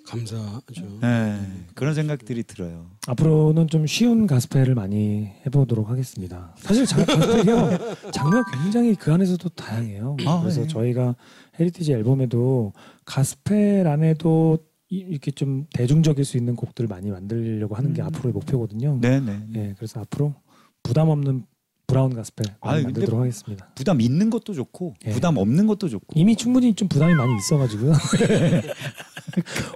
감사하죠. 0.07 0.99
네, 1.01 1.41
그런 1.75 1.95
생각들이 1.95 2.43
들어요. 2.43 2.91
앞으로는 3.07 3.69
좀 3.69 3.87
쉬운 3.87 4.27
gospel을 4.27 4.75
많이 4.75 5.31
해보도록 5.47 5.89
하겠습니다. 5.89 6.55
사실 6.59 6.85
자, 6.85 7.03
gospel이요 7.03 7.79
장르가 8.13 8.45
굉장히 8.61 8.95
그 8.95 9.11
안에서도 9.11 9.49
다양해요. 9.49 10.19
아, 10.27 10.43
그래서 10.43 10.61
네. 10.61 10.67
저희가 10.67 11.17
헤리티지 11.59 11.95
앨범에도 11.95 12.75
가스펠 13.07 13.87
안에도 13.87 14.59
이- 14.95 15.07
이렇게 15.09 15.31
좀 15.31 15.67
대중적일 15.73 16.25
수 16.25 16.37
있는 16.37 16.55
곡들을 16.57 16.89
많이 16.89 17.11
만들려고 17.11 17.75
하는 17.75 17.93
게 17.93 18.03
음. 18.03 18.07
앞으로의 18.07 18.33
목표거든요. 18.33 18.99
네, 19.01 19.21
네. 19.21 19.41
예, 19.57 19.75
그래서 19.77 20.01
앞으로 20.01 20.35
부담 20.83 21.09
없는 21.09 21.45
brown 21.87 22.15
gospel 22.15 22.47
근데 22.63 22.83
만들도록 22.85 23.21
하겠습니다. 23.21 23.69
부담 23.75 24.01
있는 24.01 24.31
것도 24.31 24.55
좋고 24.55 24.95
예. 25.07 25.11
부담 25.11 25.37
없는 25.37 25.67
것도 25.67 25.89
좋고. 25.89 26.07
이미 26.19 26.35
충분히 26.35 26.75
좀 26.75 26.89
부담이 26.89 27.15
많이 27.15 27.37
있어가지고요. 27.37 27.93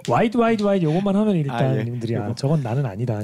wide 0.09 0.37
wide 0.37 0.63
wide 0.63 0.85
요것만 0.85 1.15
하면 1.15 1.35
일단 1.35 1.55
아, 1.57 1.77
예. 1.77 1.83
님들이 1.83 2.15
아. 2.15 2.33
저건 2.35 2.61
나는 2.61 2.85
아니다 2.85 3.21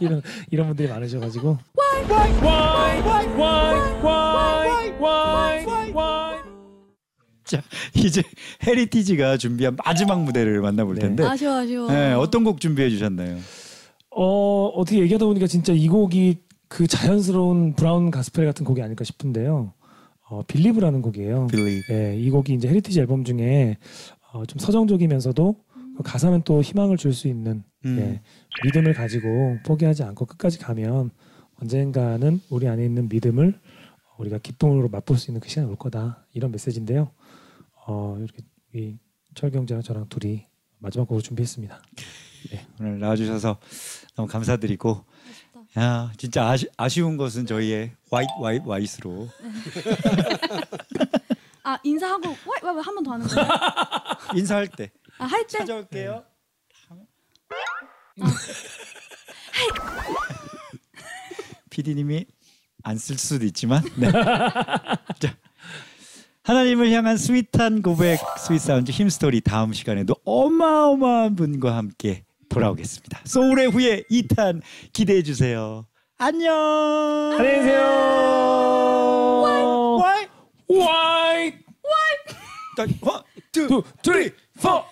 이런 0.00 0.22
이런 0.50 0.66
분들이 0.68 0.88
많으셔가지고 0.88 1.58
why 1.76 2.10
why 2.10 2.32
why 2.42 3.02
why 3.02 3.28
why 4.02 4.90
why 5.00 5.64
자, 5.64 5.86
이 5.86 5.92
제 8.10 8.22
헤리티지가 8.66 9.36
준비한 9.36 9.76
마지막 9.84 10.22
무대를 10.22 10.60
만나볼 10.60 10.94
네. 10.96 11.02
텐데 11.02 11.24
아쉬워 11.24 11.54
아쉬워. 11.58 11.90
네, 11.92 12.12
어떤 12.12 12.44
곡 12.44 12.60
준비해 12.60 12.88
주셨나요? 12.90 13.38
어 14.10 14.66
어떻게 14.74 15.00
얘기하다 15.00 15.26
보니까 15.26 15.46
진짜 15.46 15.72
이 15.72 15.88
곡이 15.88 16.38
그 16.68 16.86
자연스러운 16.86 17.74
brown 17.74 18.10
gospel 18.10 18.44
같은 18.46 18.64
곡이 18.64 18.80
아닐까 18.82 19.04
싶은데요. 19.04 19.72
어 20.30 20.42
Believe라는 20.46 21.02
곡이에요. 21.02 21.48
Believe. 21.48 21.82
예, 21.90 22.16
이 22.18 22.30
곡이 22.30 22.54
이제 22.54 22.68
헤리티지 22.68 23.00
앨범 23.00 23.24
중에 23.24 23.76
어, 24.32 24.44
좀 24.46 24.58
서정적이면서도 24.58 25.56
그 25.96 26.02
가사는 26.02 26.42
또 26.44 26.60
희망을 26.62 26.96
줄 26.96 27.12
수 27.12 27.28
있는 27.28 27.62
음. 27.84 27.98
예, 28.00 28.20
믿음을 28.64 28.94
가지고 28.94 29.58
포기하지 29.66 30.02
않고 30.02 30.26
끝까지 30.26 30.58
가면 30.58 31.10
언젠가는 31.60 32.40
우리 32.50 32.66
안에 32.68 32.84
있는 32.84 33.08
믿음을 33.08 33.58
우리가 34.18 34.38
기쁨으로 34.38 34.88
맛볼 34.88 35.18
수 35.18 35.30
있는 35.30 35.40
그 35.40 35.48
시간이 35.48 35.68
올 35.68 35.76
거다 35.76 36.24
이런 36.32 36.50
메시지인데요. 36.52 37.10
어, 37.86 38.16
이렇게 38.18 38.42
이 38.74 38.96
철경제랑 39.34 39.82
저랑 39.82 40.08
둘이 40.08 40.46
마지막 40.78 41.06
곡을 41.08 41.22
준비했습니다. 41.22 41.82
오늘 42.80 42.98
나와주셔서 42.98 43.58
너무 44.16 44.28
감사드리고 44.28 45.04
야 45.78 46.12
진짜 46.18 46.46
아쉬, 46.48 46.68
아쉬운 46.76 47.16
것은 47.16 47.46
저희의 47.46 47.92
화이트 48.10 48.30
화이트 48.40 48.64
와이스로 48.66 49.28
아 51.64 51.78
인사하고 51.82 52.28
와이 52.28 52.60
와이 52.62 52.82
한번 52.82 53.02
더 53.04 53.12
하는 53.12 53.26
거예요? 53.26 53.48
인사할 54.36 54.68
때 54.68 54.90
아 55.18 55.26
할 55.26 55.46
때? 55.46 55.58
찾아올게요. 55.58 56.24
PD님이 61.70 62.26
안 62.82 62.96
쓸 62.98 63.16
수도 63.18 63.44
있지만 63.46 63.82
네. 63.96 64.10
자 65.18 65.36
하나님을 66.44 66.90
향한 66.92 67.16
sweet한 67.16 67.80
고백 67.82 68.20
Sweet 68.38 68.58
Sound 68.60 68.90
Hymnstory 68.90 69.40
다음 69.40 69.72
시간에도 69.72 70.14
어마어마한 70.26 71.36
분과 71.36 71.74
함께 71.74 72.24
돌아오겠습니다. 72.50 73.20
소울의 73.24 73.68
후예 73.68 74.02
2탄 74.10 74.60
기대해 74.92 75.22
주세요. 75.22 75.86
안녕. 76.18 76.52
안녕히 77.38 77.56
계세요. 77.60 77.80
why 79.98 80.26
why 80.68 81.52
one, 83.00 83.22
투, 83.52 83.66
투, 83.68 83.82
쓰리, 84.02 84.30
포. 84.60 84.68
와이 84.68 84.84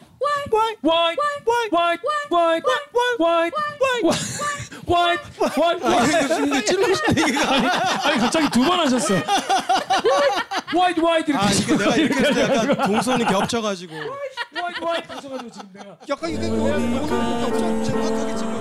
와이 0.52 0.76
와이 0.82 1.16
와이 1.44 1.68
와이 1.70 1.98
와이 2.30 2.62
와이 3.18 3.50
와이 3.50 3.50
와이 3.68 4.02
white, 4.88 5.24
white, 5.58 5.82
white. 5.84 6.46
이게 6.46 6.64
찔러 6.64 6.86
아니 8.04 8.18
갑자기 8.18 8.48
두 8.50 8.60
번 8.64 8.80
하셨어. 8.80 9.14
White, 10.74 11.02
white 11.02 11.32
이렇게. 11.32 11.46
아 11.46 11.50
이게 11.50 11.76
내가 11.76 11.96
이렇게 11.96 12.20
했을 12.20 12.35
때. 12.35 12.42
약간 12.42 12.87
동선이 12.87 13.24
겹쳐가지고 13.24 13.94
white, 13.94 14.82
white 14.82 15.14
하셔가지고 15.14 15.50
지금 15.50 15.68
내가. 15.72 15.98
약간 16.08 16.30
이게 16.30 16.48
오늘 16.48 17.00
겹쳐 17.00 17.82
정확하게 17.85 18.37
진짜. 18.37 18.52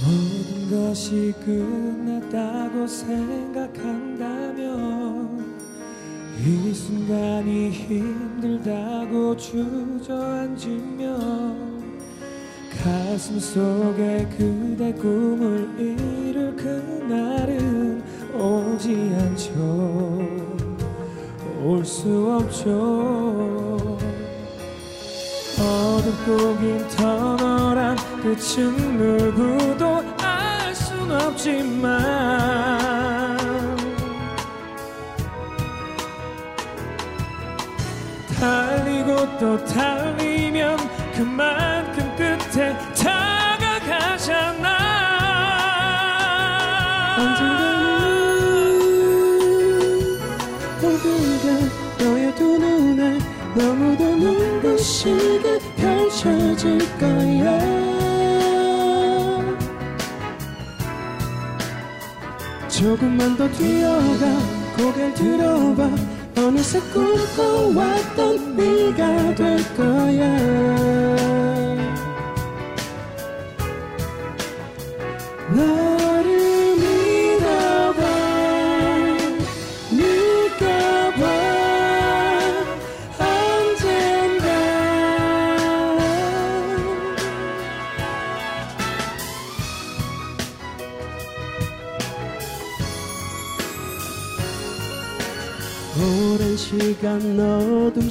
모든 0.00 0.70
것이 0.70 1.34
끝났다고 1.44 2.86
생각한다면 2.86 4.16
이 6.40 6.72
순간이 6.72 7.70
힘들다고 7.70 9.36
주저앉으면 9.36 11.08
가슴 12.82 13.40
속에 13.40 14.28
그대 14.38 14.92
꿈을 14.92 15.68
이룰 15.78 16.54
그날은 16.54 18.02
오지 18.34 18.94
않죠. 19.18 19.58
올 21.60 21.84
수 21.84 22.38
없죠. 22.40 23.98
어둡고 25.60 26.56
긴 26.58 26.86
터널한 26.96 27.96
끝은 28.22 28.96
누구도 28.96 30.04
알 30.22 30.72
순 30.72 31.10
없지만 31.10 31.88
달리고 39.08 39.38
또 39.38 39.64
달리면 39.64 40.76
그만큼 41.14 42.14
끝에 42.16 42.76
다가가잖아. 42.94 44.68
모두가 50.82 52.04
너의 52.04 52.34
두 52.34 52.58
눈에 52.58 53.18
너무도 53.54 54.04
눈부시게 54.16 55.58
펼쳐질 55.76 56.78
거야. 56.98 57.58
조금만 62.68 63.36
더 63.36 63.48
뛰어가 63.48 64.38
고개를 64.76 65.14
들어봐 65.14 66.07
어느새 66.48 66.80
꿈꿔왔던 66.80 68.56
네가 68.56 69.34
될 69.34 69.58
거야 69.76 71.27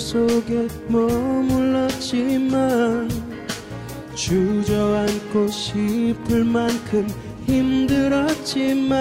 속에 0.08 0.70
머물렀지만 0.88 2.00
주저앉고 4.16 5.50
싶을 5.50 6.46
만큼 6.46 7.06
힘들었지만 7.46 8.96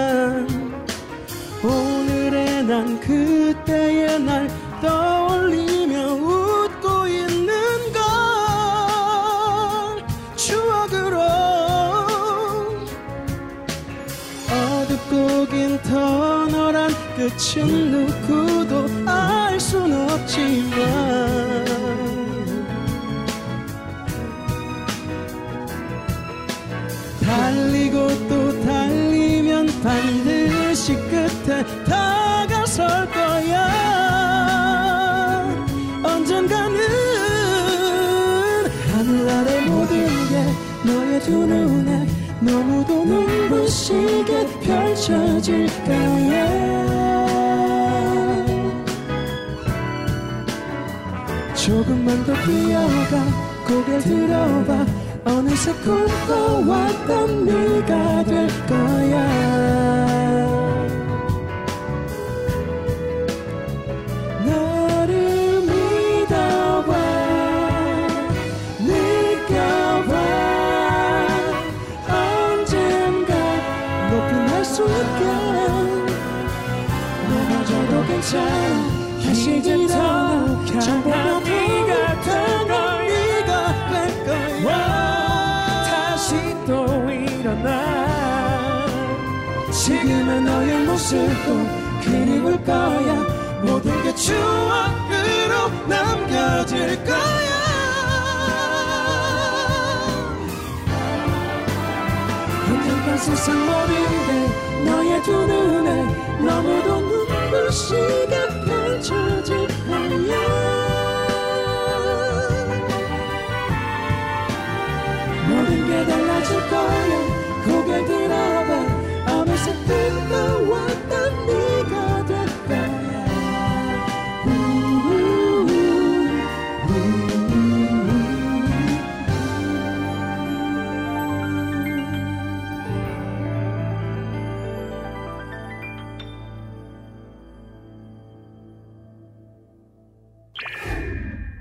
오늘의 1.63 2.65
난 2.65 2.99
그때의 2.99 4.19
날 4.19 4.49
떠올리며 4.81 6.13
웃고 6.15 7.07
있는 7.07 7.55
걸 7.93 8.03
추억으로 10.35 11.21
어둡고 14.51 15.45
긴 15.51 15.81
터널 15.83 16.75
한 16.75 16.91
끝은 17.15 17.91
누구도 17.91 18.86
없지만 20.17 21.65
달리고 27.21 28.27
또 28.27 28.61
달리면 28.63 29.67
반드시 29.83 30.95
끝에 30.95 31.63
다가설 31.85 33.09
거야. 33.11 33.67
언젠가는 36.03 36.77
하늘 38.93 39.29
아래 39.29 39.61
모든 39.65 40.07
게 40.29 40.45
너의 40.83 41.19
두 41.21 41.31
눈에 41.45 42.07
너무도 42.39 43.05
눈부시게 43.05 44.47
펼쳐질 44.61 45.67
거야 45.85 47.06
조금만 51.67 52.23
더 52.23 52.33
뛰어가 52.45 53.25
고개 53.67 53.99
들어봐. 53.99 54.85
어느새 55.25 55.73
꿈꿔왔던 55.73 57.43
네가 57.43 58.23
될 58.23 58.47
거야 58.67 60.26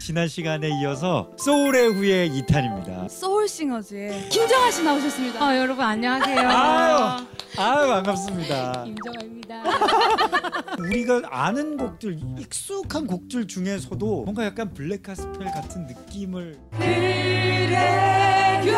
지난 0.07 0.29
시간에 0.29 0.69
이어서 0.69 1.33
소울의 1.37 1.95
후예 1.95 2.29
2탄입니다. 2.29 3.09
소울싱어즈의 3.09 4.29
김정아 4.29 4.71
씨 4.71 4.85
나오셨습니다. 4.85 5.45
아 5.45 5.59
여러분 5.59 5.85
안녕하세요. 5.85 6.49
아유, 6.49 7.27
아유 7.59 7.89
반갑습니다. 7.89 8.85
김정아입니다. 8.85 9.65
우리가 10.79 11.23
아는 11.29 11.77
곡들, 11.77 12.21
익숙한 12.39 13.09
곡들 13.09 13.49
중에서도 13.49 14.23
뭔가 14.23 14.45
약간 14.45 14.73
블랙카스펠 14.73 15.45
같은 15.47 15.89
느낌을 15.89 16.57
그래요 16.79 18.77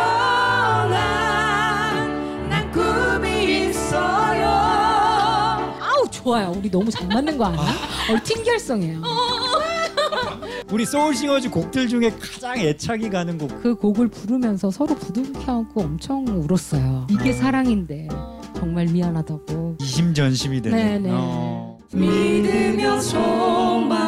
난 2.49 2.72
있어요. 3.68 4.49
아우 5.79 6.11
좋아요. 6.11 6.55
우리 6.57 6.70
너무 6.70 6.91
잘 6.91 7.07
맞는 7.07 7.37
거 7.37 7.45
아니야? 7.45 7.61
어, 7.61 8.24
팀결성이에요. 8.24 9.47
우리 10.70 10.84
소울싱어즈 10.84 11.50
곡들 11.50 11.88
중에 11.88 12.10
가장 12.10 12.58
애착이 12.58 13.08
가는 13.08 13.38
곡. 13.38 13.62
그 13.62 13.74
곡을 13.74 14.08
부르면서 14.08 14.70
서로 14.70 14.94
부둥켜 14.94 15.50
안고 15.52 15.80
엄청 15.80 16.26
울었어요. 16.26 17.06
이게 17.10 17.32
사랑인데 17.32 18.08
정말 18.54 18.86
미안하다고. 18.86 19.78
이심전심이 19.80 20.60
되는. 20.60 20.76
네네. 20.76 21.10
어. 21.12 21.78
믿으며 21.94 23.00
소망 23.00 24.07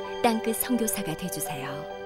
땅끝 0.21 0.55
선교사가 0.57 1.17
되주세요. 1.17 2.00